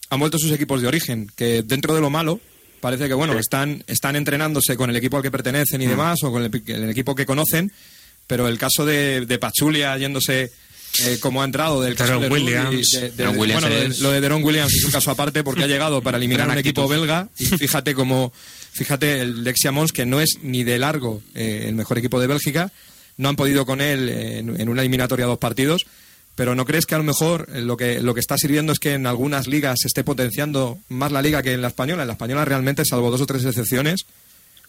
[0.10, 2.40] han vuelto sus equipos de origen, que dentro de lo malo,
[2.82, 5.90] parece que bueno, están, están entrenándose con el equipo al que pertenecen y Mm.
[5.90, 7.72] demás, o con el, equipo que conocen,
[8.28, 10.52] pero el caso de, de Pachulia yéndose
[11.06, 12.90] eh, como ha entrado del caso de Williams.
[12.92, 15.44] de- de- Williams bueno, lo de- es- lo de Deron Williams es un caso aparte
[15.44, 18.34] porque ha llegado para eliminar a un equipo belga y fíjate como
[18.72, 22.26] fíjate el Lexia Mons que no es ni de largo eh, el mejor equipo de
[22.26, 22.72] Bélgica
[23.18, 25.86] no han podido con él eh, en, en una eliminatoria dos partidos
[26.40, 28.80] pero no crees que a lo mejor eh, lo que lo que está sirviendo es
[28.80, 32.08] que en algunas ligas se esté potenciando más la liga que en la española en
[32.08, 34.06] la española realmente salvo dos o tres excepciones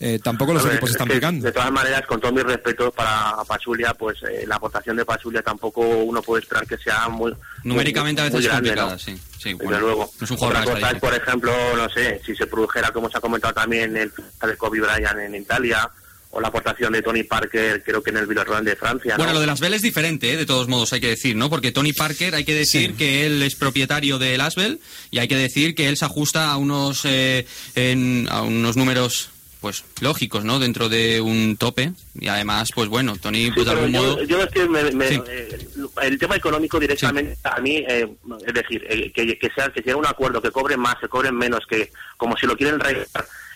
[0.00, 2.40] eh, tampoco los ver, equipos es están que, picando De todas maneras, con todo mi
[2.42, 7.08] respeto para Pachulia, pues eh, la aportación de Pachulia tampoco uno puede esperar que sea
[7.10, 7.36] muy.
[7.64, 8.98] Numéricamente muy- a veces muy es complicada, ¿no?
[8.98, 9.20] sí.
[9.38, 10.10] sí Desde bueno, luego.
[10.18, 13.10] No es un jugador Otra cosa es, por ejemplo, no sé, si se produjera, como
[13.10, 15.90] se ha comentado también, el de Kobe Bryant en Italia,
[16.32, 19.16] o la aportación de Tony Parker, creo que en el Villarreal de Francia.
[19.16, 19.34] Bueno, ¿no?
[19.34, 20.36] lo de las Bell es diferente, ¿eh?
[20.36, 21.50] de todos modos, hay que decir, ¿no?
[21.50, 25.36] Porque Tony Parker, hay que decir que él es propietario del Asbel y hay que
[25.36, 30.58] decir que él se ajusta a unos, eh, en- a unos números, pues, lógicos, ¿no?
[30.58, 31.92] Dentro de un tope.
[32.18, 34.22] Y además, pues bueno, Tony, Sí, pues de pero algún yo, modo...
[34.24, 35.20] yo es que me- me- Sí.
[35.28, 35.58] eh,
[36.02, 38.08] el tema económico directamente a mí eh,
[38.46, 41.34] es decir eh, que, que sea que sea un acuerdo que cobren más que cobren
[41.36, 43.06] menos que como si lo quieren regalar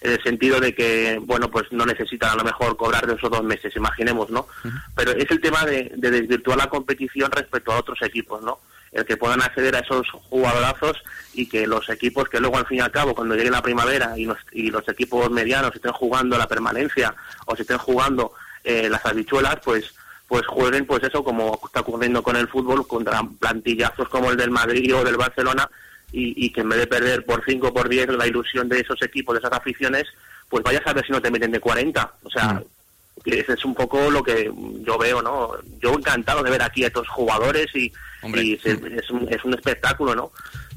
[0.04, 3.30] en el sentido de que bueno pues no necesitan a lo mejor cobrar de esos
[3.30, 4.46] dos meses imaginemos no
[4.94, 8.58] pero es el tema de, de desvirtuar la competición respecto a otros equipos no
[8.92, 11.02] el que puedan acceder a esos jugadorazos
[11.32, 14.16] y que los equipos que luego al fin y al cabo cuando llegue la primavera
[14.16, 17.14] y los, y los equipos medianos estén jugando la permanencia
[17.46, 19.94] o se estén jugando eh, las habichuelas pues
[20.28, 24.50] pues jueguen pues eso como está ocurriendo con el fútbol contra plantillazos como el del
[24.50, 25.68] Madrid o del Barcelona
[26.12, 29.00] y, y que en vez de perder por 5 por 10 la ilusión de esos
[29.02, 30.04] equipos, de esas aficiones,
[30.48, 32.14] pues vayas a ver si no te meten de 40.
[32.22, 32.62] O sea,
[33.24, 34.50] que ese es un poco lo que
[34.80, 35.52] yo veo, ¿no?
[35.80, 37.92] Yo encantado de ver aquí a estos jugadores y,
[38.22, 40.32] es, un, es un espectáculo, ¿no?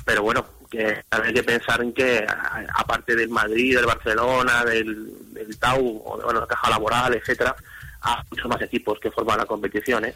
[0.06, 2.26] Pero bueno, que hay que pensar en que
[2.74, 7.56] aparte del Madrid, del Barcelona, del, del Tau, o bueno, la Caja Laboral, etcétera,
[8.02, 10.16] hay muchos más equipos que forman la competición, ¿eh?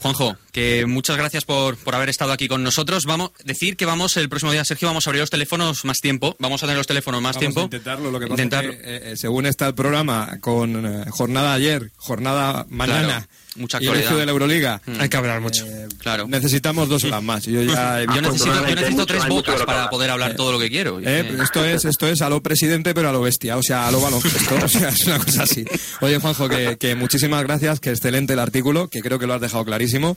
[0.00, 3.04] Juanjo, que muchas gracias por, por haber estado aquí con nosotros.
[3.04, 5.98] Vamos a decir que vamos el próximo día, Sergio, vamos a abrir los teléfonos más
[6.00, 6.36] tiempo.
[6.38, 7.60] Vamos a tener los teléfonos más Vamos tiempo.
[7.60, 8.10] a intentarlo.
[8.10, 8.72] Lo que pasa Intentarlo.
[8.72, 13.26] es que, eh, eh, según está el programa, con eh, jornada ayer, jornada mañana Claro,
[13.56, 14.18] mucha y inicio actualidad.
[14.20, 15.00] de la Euroliga, Mm.
[15.00, 15.66] Hay que hablar mucho.
[15.98, 16.26] claro.
[16.28, 17.44] necesitamos dos horas más.
[17.44, 20.58] Yo, ya he Yo visto- necesito, yo necesito tres bocas para poder hablar todo lo
[20.58, 20.98] que quiero.
[21.00, 23.88] Eh, pero esto es esto es a lo presidente pero a lo bestia, o sea,
[23.88, 25.64] a lo baloncesto, o sea, es una cosa así.
[26.00, 29.40] Oye, Juanjo, que, que muchísimas gracias, que excelente el artículo, que creo que lo has
[29.40, 30.16] dejado clarísimo.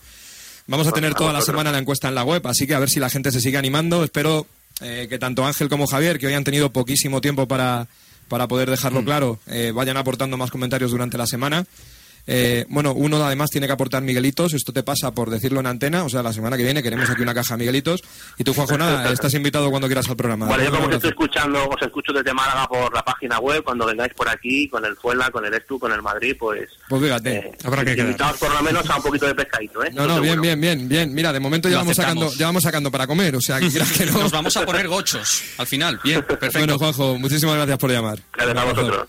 [0.68, 2.90] Vamos a tener toda la semana la encuesta en la web, así que a ver
[2.90, 4.04] si la gente se sigue animando.
[4.04, 4.48] Espero
[4.82, 7.88] eh, que tanto Ángel como Javier, que hoy han tenido poquísimo tiempo para,
[8.30, 9.06] para poder dejarlo Mm.
[9.06, 11.66] claro, eh, vayan aportando más comentarios durante la semana.
[12.26, 16.04] Eh, bueno, uno además tiene que aportar Miguelitos, esto te pasa por decirlo en antena,
[16.04, 18.02] o sea, la semana que viene queremos aquí una caja Miguelitos.
[18.38, 20.46] Y tú, Juanjo, nada, estás invitado cuando quieras al programa.
[20.48, 21.08] Bueno, yo como que abrazo.
[21.08, 24.86] estoy escuchando, os escucho desde Málaga por la página web, cuando vengáis por aquí, con
[24.86, 26.70] el Fuela, con el Estu, con el Madrid, pues...
[26.88, 28.08] Pues fíjate, habrá que quedar.
[28.08, 29.92] Invitados por lo menos a un poquito de pescadito, ¿eh?
[29.94, 31.14] No, no, bien, bien, bien, bien.
[31.14, 32.24] Mira, de momento ya Lo vamos, aceptamos.
[32.24, 34.20] sacando, ya vamos sacando para comer, o sea, que quieras que no.
[34.20, 36.00] Nos vamos a poner gochos al final.
[36.04, 36.60] Bien, perfecto.
[36.60, 38.20] Bueno, Juanjo, muchísimas gracias por llamar.
[38.34, 39.08] Gracias a vosotros.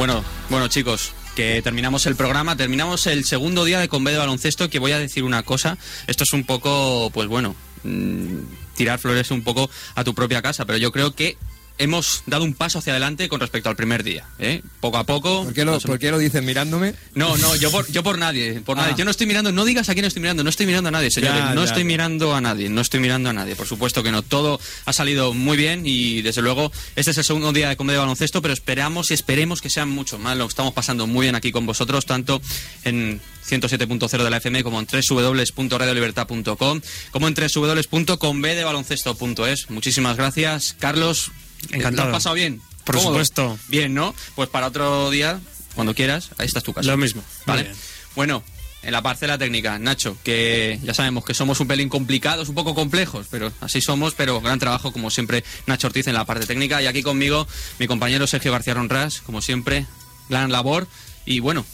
[0.00, 4.70] Bueno, bueno chicos, que terminamos el programa, terminamos el segundo día de Conve de baloncesto,
[4.70, 5.76] que voy a decir una cosa,
[6.06, 8.38] esto es un poco, pues bueno, mm,
[8.76, 11.36] tirar flores un poco a tu propia casa, pero yo creo que
[11.80, 14.62] hemos dado un paso hacia adelante con respecto al primer día, ¿eh?
[14.80, 15.44] Poco a poco.
[15.44, 16.94] ¿Por qué lo, nos- por qué lo dices mirándome?
[17.14, 18.82] No, no, yo por, yo por nadie, por Ah.
[18.82, 18.94] nadie.
[18.96, 21.10] Yo no estoy mirando, no digas a quién estoy mirando, no estoy mirando a nadie,
[21.10, 21.38] señores.
[21.42, 23.56] Ya, no ya, estoy mirando a nadie, no estoy mirando a nadie.
[23.56, 24.22] Por supuesto que no.
[24.22, 27.94] Todo ha salido muy bien y desde luego este es el segundo día de Comedia
[27.98, 30.36] de Baloncesto, pero esperamos y esperemos que sean mucho más.
[30.36, 32.40] Lo estamos pasando muy bien aquí con vosotros, tanto
[32.84, 39.70] en 107.0 de la FM como en www.radiolibertad.com como en www.convedebaloncesto.es.
[39.70, 41.32] Muchísimas gracias, Carlos.
[41.70, 42.08] Encantado.
[42.08, 42.60] ¿Lo has pasado bien?
[42.84, 43.12] Por ¿Cómodo?
[43.12, 43.58] supuesto.
[43.68, 44.14] Bien, ¿no?
[44.34, 45.40] Pues para otro día,
[45.74, 46.88] cuando quieras, ahí está tu casa.
[46.88, 47.22] Lo mismo.
[47.46, 47.64] Vale.
[47.64, 47.74] Bien.
[48.16, 48.42] Bueno,
[48.82, 52.74] en la parcela técnica, Nacho, que ya sabemos que somos un pelín complicados, un poco
[52.74, 56.82] complejos, pero así somos, pero gran trabajo, como siempre, Nacho Ortiz en la parte técnica.
[56.82, 57.46] Y aquí conmigo,
[57.78, 59.86] mi compañero Sergio García Ronras, como siempre,
[60.28, 60.88] gran labor.
[61.26, 61.66] Y bueno,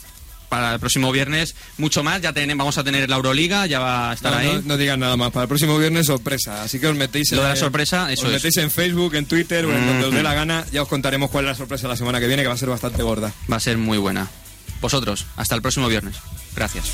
[0.49, 2.21] para el próximo viernes, mucho más.
[2.23, 4.47] Ya tenemos, vamos a tener la Euroliga, ya va a estar No, ahí.
[4.55, 5.31] no, no digan nada más.
[5.33, 6.63] Para el próximo viernes, sorpresa.
[6.63, 8.35] Así que os metéis en Lo de la sorpresa, eso os es.
[8.35, 9.87] metéis en Facebook, en Twitter o en Mm.
[9.89, 10.65] donde os dé la gana.
[10.73, 12.69] Ya os contaremos cuál es la sorpresa la semana que viene, que va a ser
[12.69, 13.33] bastante gorda.
[13.51, 14.29] Va a ser muy buena.
[14.81, 16.17] Vosotros, hasta el próximo viernes.
[16.55, 16.87] Gracias.